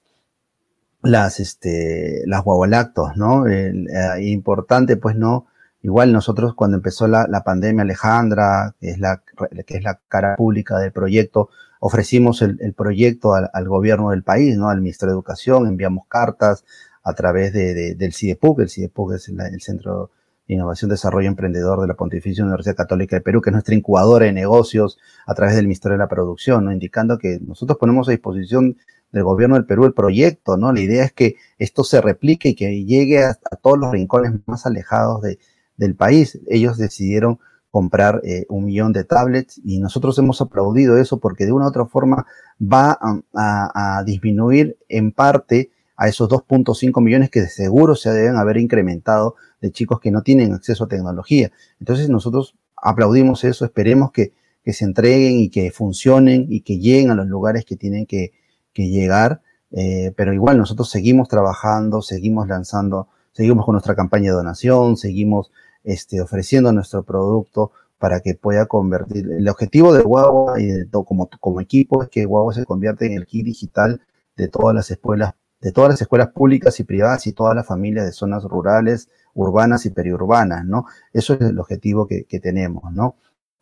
[1.01, 3.47] las, este, las guagualactos, ¿no?
[3.47, 3.73] Eh,
[4.21, 5.47] importante, pues, ¿no?
[5.81, 9.21] Igual nosotros cuando empezó la, la pandemia, Alejandra, que es la,
[9.65, 11.49] que es la cara pública del proyecto,
[11.85, 14.69] ofrecimos el, proyecto al, gobierno del país, ¿no?
[14.69, 16.63] Al Ministerio de Educación, enviamos cartas
[17.03, 19.99] a través de, del CIDEPUC, el CIDEPUC es el, Centro de
[20.47, 24.33] Innovación, Desarrollo Emprendedor de la Pontificia Universidad Católica de Perú, que es nuestra incubadora de
[24.33, 26.71] negocios a través del Ministerio de la Producción, ¿no?
[26.71, 28.77] Indicando que nosotros ponemos a disposición
[29.11, 30.73] del gobierno del Perú el proyecto, ¿no?
[30.73, 34.65] La idea es que esto se replique y que llegue a, todos los rincones más
[34.65, 35.39] alejados de,
[35.77, 36.39] del país.
[36.47, 37.39] Ellos decidieron
[37.73, 41.69] comprar eh, un millón de tablets y nosotros hemos aplaudido eso porque de una u
[41.69, 42.27] otra forma
[42.61, 42.99] va
[43.33, 49.35] a, disminuir en parte a esos 2.5 millones que de seguro se deben haber incrementado
[49.63, 51.49] de chicos que no tienen acceso a tecnología.
[51.79, 57.11] Entonces nosotros aplaudimos eso, esperemos que, que se entreguen y que funcionen y que lleguen
[57.11, 58.33] a los lugares que tienen que,
[58.73, 59.41] que llegar.
[59.71, 65.49] Eh, pero igual nosotros seguimos trabajando, seguimos lanzando, seguimos con nuestra campaña de donación, seguimos
[65.85, 69.31] este, ofreciendo nuestro producto para que pueda convertir.
[69.31, 73.05] El objetivo de Guagua y de todo, como, como equipo es que Guagua se convierta
[73.05, 74.01] en el kit digital
[74.35, 78.05] de todas las escuelas, de todas las escuelas públicas y privadas y todas las familias
[78.05, 80.85] de zonas rurales, urbanas y periurbanas, ¿no?
[81.11, 83.15] Eso es el objetivo que, tenemos, ¿no?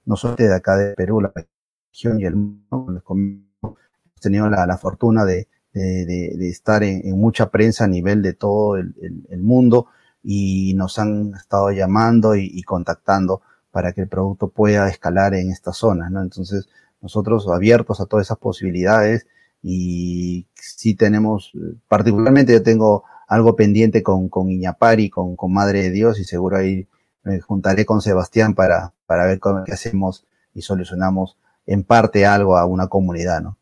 [0.05, 5.47] Nosotros de acá de Perú, la región y el mundo, hemos tenido la, fortuna de,
[5.73, 9.87] estar en, mucha prensa a nivel de todo el, mundo
[10.23, 13.41] y nos han estado llamando y, y contactando
[13.71, 16.21] para que el producto pueda escalar en estas zonas, ¿no?
[16.21, 16.67] Entonces,
[17.01, 19.25] nosotros abiertos a todas esas posibilidades
[19.63, 21.51] y sí tenemos,
[21.87, 26.57] particularmente yo tengo algo pendiente con, con Iñapari, con, con Madre de Dios y seguro
[26.57, 26.85] ahí
[27.23, 32.65] me juntaré con Sebastián para, para ver cómo hacemos y solucionamos en parte algo a
[32.65, 33.57] una comunidad, ¿no?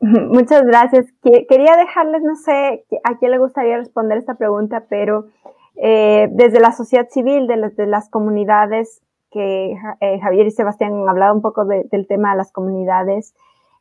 [0.00, 1.06] Muchas gracias.
[1.20, 5.26] Quería dejarles, no sé a quién le gustaría responder esta pregunta, pero
[5.82, 9.02] eh, desde la sociedad civil, de, de las comunidades,
[9.32, 13.34] que eh, Javier y Sebastián han hablado un poco de, del tema de las comunidades.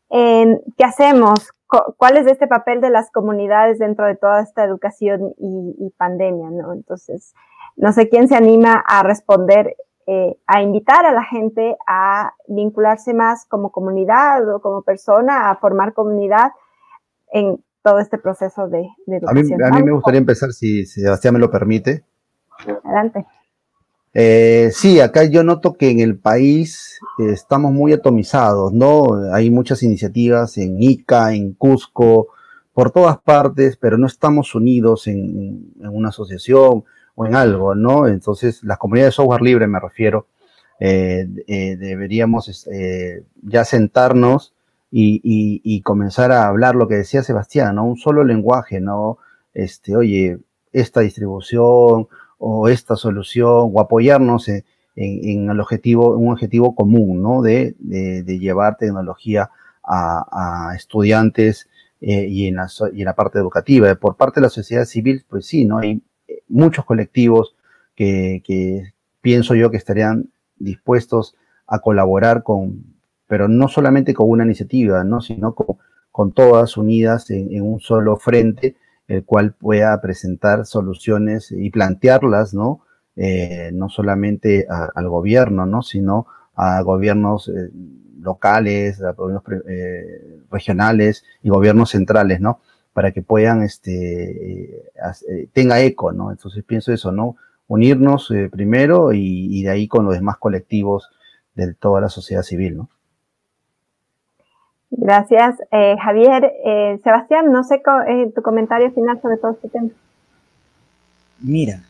[0.09, 1.51] ¿Qué hacemos?
[1.97, 6.49] ¿Cuál es este papel de las comunidades dentro de toda esta educación y, y pandemia?
[6.49, 6.73] ¿no?
[6.73, 7.35] Entonces,
[7.77, 9.75] no sé quién se anima a responder,
[10.07, 15.55] eh, a invitar a la gente a vincularse más como comunidad o como persona, a
[15.57, 16.51] formar comunidad
[17.31, 19.63] en todo este proceso de, de educación.
[19.63, 22.03] A mí, a mí me gustaría empezar, si, si, Sebastián me lo permite.
[22.83, 23.25] Adelante.
[24.13, 29.05] Eh, sí, acá yo noto que en el país eh, estamos muy atomizados, ¿no?
[29.33, 32.29] Hay muchas iniciativas en Ica, en Cusco,
[32.73, 36.85] por todas partes, pero no estamos unidos en, una asociación
[37.15, 38.07] o en algo, ¿no?
[38.07, 40.27] Entonces, las comunidades de software libre, me refiero,
[40.79, 42.67] eh, eh deberíamos
[43.43, 44.53] ya sentarnos
[44.91, 47.85] y, y, y, comenzar a hablar lo que decía Sebastián, ¿no?
[47.85, 49.19] Un solo lenguaje, ¿no?
[49.53, 50.39] Este, oye,
[50.71, 52.07] esta distribución
[52.39, 54.63] o esta solución o apoyarnos en,
[54.95, 57.41] en, el objetivo, un objetivo común, ¿no?
[57.41, 59.51] De, de, llevar tecnología
[59.83, 61.69] a, estudiantes
[62.01, 63.93] eh, y, en la, y en la parte educativa.
[63.95, 65.79] Por parte de la sociedad civil, pues sí, ¿no?
[65.79, 66.01] Hay
[66.47, 67.55] muchos colectivos
[67.95, 71.35] que, que pienso yo que estarían dispuestos
[71.67, 72.83] a colaborar con,
[73.27, 75.21] pero no solamente con una iniciativa, ¿no?
[75.21, 75.77] sino con,
[76.11, 78.75] con todas unidas en, un solo frente,
[79.09, 82.85] el cual pueda presentar soluciones y plantearlas, ¿no?
[83.17, 85.81] Eh, no solamente al gobierno, ¿no?
[85.81, 87.69] sino a gobiernos eh,
[88.21, 92.61] locales, a gobiernos eh, regionales y gobiernos centrales, ¿no?
[92.93, 96.31] Para que puedan, este, eh, tenga eco, ¿no?
[96.31, 97.35] Entonces pienso eso, ¿no?
[97.67, 101.09] Unirnos primero y, y, de ahí con los demás colectivos
[101.55, 102.89] de toda la sociedad civil, ¿no?
[104.91, 106.51] Gracias, eh, Javier.
[106.65, 109.89] Eh, Sebastián, no sé eh, tu comentario final sobre todo este tema.
[111.39, 111.83] Mira,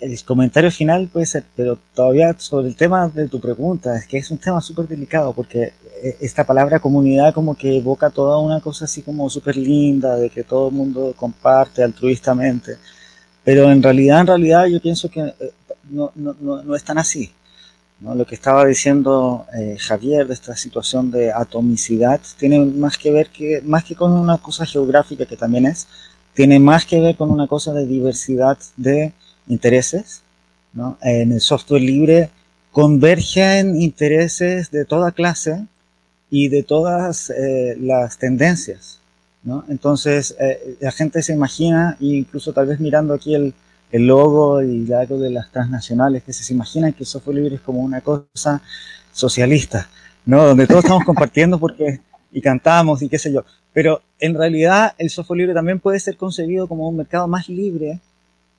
[0.00, 4.18] el comentario final puede ser, pero todavía sobre el tema de tu pregunta, es que
[4.18, 5.72] es un tema súper delicado porque
[6.20, 10.42] esta palabra comunidad como que evoca toda una cosa así como súper linda, de que
[10.42, 12.76] todo el mundo comparte altruistamente,
[13.44, 15.32] pero en realidad, en realidad yo pienso que
[15.90, 17.30] no, no, no, no es tan así.
[18.00, 18.14] ¿No?
[18.14, 23.28] Lo que estaba diciendo eh, Javier de esta situación de atomicidad tiene más que ver
[23.28, 25.86] que, más que con una cosa geográfica que también es,
[26.34, 29.12] tiene más que ver con una cosa de diversidad de
[29.46, 30.22] intereses.
[30.72, 30.98] ¿no?
[31.00, 32.30] En el software libre
[32.72, 35.64] convergen intereses de toda clase
[36.28, 39.00] y de todas eh, las tendencias.
[39.44, 39.64] ¿no?
[39.68, 43.54] Entonces, eh, la gente se imagina, incluso tal vez mirando aquí el,
[43.94, 47.60] el logo y algo de las transnacionales, que se imaginan que el software libre es
[47.60, 48.60] como una cosa
[49.12, 49.88] socialista,
[50.26, 50.44] ¿no?
[50.46, 52.00] Donde todos estamos compartiendo porque
[52.32, 53.44] y cantamos y qué sé yo.
[53.72, 58.00] Pero en realidad el software libre también puede ser concebido como un mercado más libre,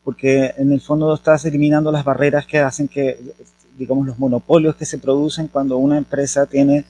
[0.05, 3.19] porque en el fondo estás eliminando las barreras que hacen que,
[3.77, 6.85] digamos, los monopolios que se producen cuando una empresa tiene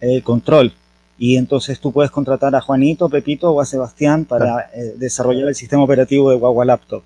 [0.00, 0.72] eh, control.
[1.18, 5.56] Y entonces tú puedes contratar a Juanito, Pepito o a Sebastián para eh, desarrollar el
[5.56, 7.02] sistema operativo de Guagua Laptop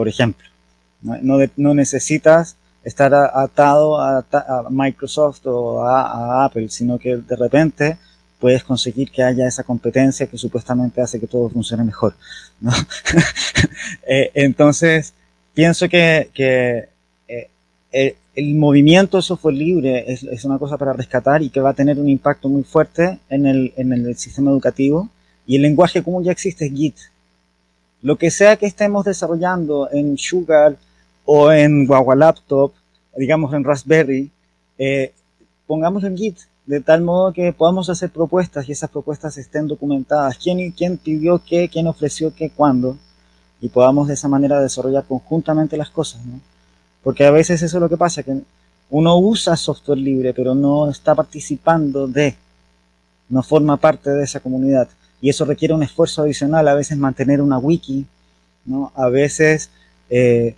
[0.00, 0.48] por ejemplo.
[1.02, 7.18] No, no, no necesitas estar atado a, a, Microsoft o a, a, Apple, sino que
[7.18, 7.98] de repente
[8.38, 12.14] puedes conseguir que haya esa competencia que supuestamente hace que todo funcione mejor.
[12.62, 12.72] ¿no?
[14.06, 15.12] eh, entonces,
[15.52, 16.88] pienso que, que
[17.28, 17.50] eh,
[17.92, 21.74] el, el, movimiento software libre es, es, una cosa para rescatar y que va a
[21.74, 25.10] tener un impacto muy fuerte en el, en el sistema educativo.
[25.46, 26.96] Y el lenguaje común ya existe, es Git.
[28.02, 30.76] Lo que sea que estemos desarrollando en Sugar
[31.24, 32.72] o en Guagua Laptop,
[33.16, 34.30] digamos en Raspberry,
[34.78, 35.12] eh,
[35.66, 40.38] pongámoslo en Git, de tal modo que podamos hacer propuestas y esas propuestas estén documentadas.
[40.38, 41.68] ¿Quién, quién pidió qué?
[41.68, 42.50] ¿Quién ofreció qué?
[42.50, 42.96] ¿Cuándo?
[43.60, 46.40] Y podamos de esa manera desarrollar conjuntamente las cosas, ¿no?
[47.02, 48.40] Porque a veces eso es lo que pasa, que
[48.90, 52.34] uno usa software libre, pero no está participando de,
[53.28, 54.88] no forma parte de esa comunidad.
[55.20, 58.06] Y eso requiere un esfuerzo adicional, a veces mantener una wiki,
[58.64, 58.92] ¿no?
[58.94, 59.70] A veces
[60.08, 60.54] eh,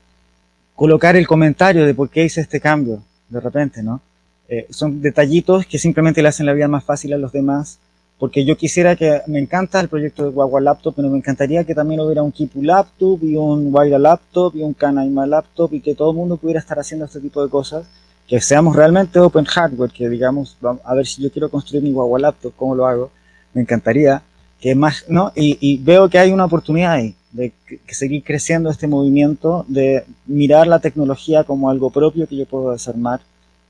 [0.74, 4.00] colocar el comentario de por qué hice este cambio, de repente, ¿no?
[4.48, 7.78] Eh, son detallitos que simplemente le hacen la vida más fácil a los demás,
[8.18, 11.74] porque yo quisiera que, me encanta el proyecto de Guagua Laptop, pero me encantaría que
[11.74, 15.94] también hubiera un Kipu Laptop y un Guaira Laptop y un Canaima Laptop y que
[15.94, 17.86] todo el mundo pudiera estar haciendo este tipo de cosas,
[18.28, 22.20] que seamos realmente open hardware, que digamos, a ver si yo quiero construir mi Guagua
[22.20, 23.10] Laptop, ¿cómo lo hago?
[23.54, 24.22] Me encantaría
[24.62, 25.32] que más, ¿no?
[25.34, 30.68] Y, veo que hay una oportunidad ahí de que seguir creciendo este movimiento, de mirar
[30.68, 33.20] la tecnología como algo propio que yo puedo desarmar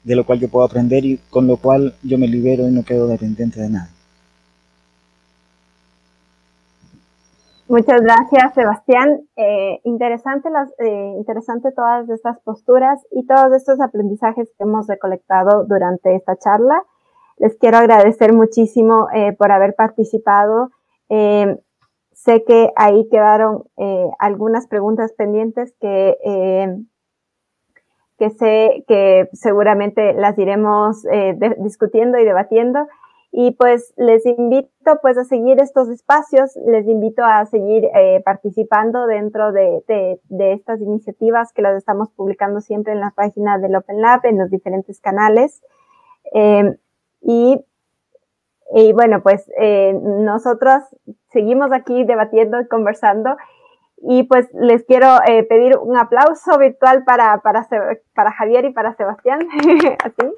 [0.04, 2.82] de lo cual yo puedo aprender y con lo cual yo me libero y no
[2.82, 3.88] quedo dependiente de nada.
[7.68, 9.22] Muchas gracias, Sebastián.
[9.36, 15.64] Eh, interesante, las, eh, interesante todas estas posturas y todos estos aprendizajes que hemos recolectado
[15.64, 16.82] durante esta charla.
[17.38, 20.70] Les quiero agradecer muchísimo eh, por haber participado.
[21.08, 23.64] Sé que ahí quedaron
[24.18, 26.16] algunas preguntas pendientes que
[28.22, 32.86] que sé que seguramente las iremos eh, discutiendo y debatiendo.
[33.32, 39.06] Y pues les invito pues a seguir estos espacios, les invito a seguir eh, participando
[39.06, 39.82] dentro de,
[40.28, 44.38] de, estas iniciativas que las estamos publicando siempre en la página del Open Lab, en
[44.38, 45.60] los diferentes canales.
[46.32, 46.76] Em,
[47.22, 47.58] y,
[48.74, 50.82] y bueno, pues eh, nosotros
[51.30, 53.36] seguimos aquí debatiendo y conversando
[54.02, 57.66] y pues les quiero eh, pedir un aplauso virtual para, para,
[58.14, 59.40] para Javier y para Sebastián.
[60.04, 60.32] Así.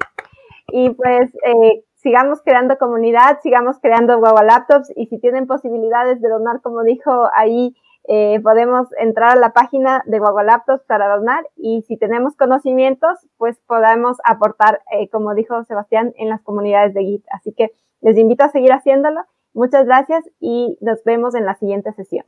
[0.67, 6.29] Y pues eh, sigamos creando comunidad, sigamos creando Guagua Laptops y si tienen posibilidades de
[6.29, 7.75] donar, como dijo ahí,
[8.07, 13.17] eh, podemos entrar a la página de Guagua Laptops para donar y si tenemos conocimientos,
[13.37, 14.81] pues podemos aportar,
[15.11, 17.25] como dijo Sebastián, en las comunidades de Git.
[17.31, 17.71] Así que
[18.05, 19.21] les invito a seguir haciéndolo.
[19.55, 22.25] Muchas gracias y nos vemos en la siguiente sesión.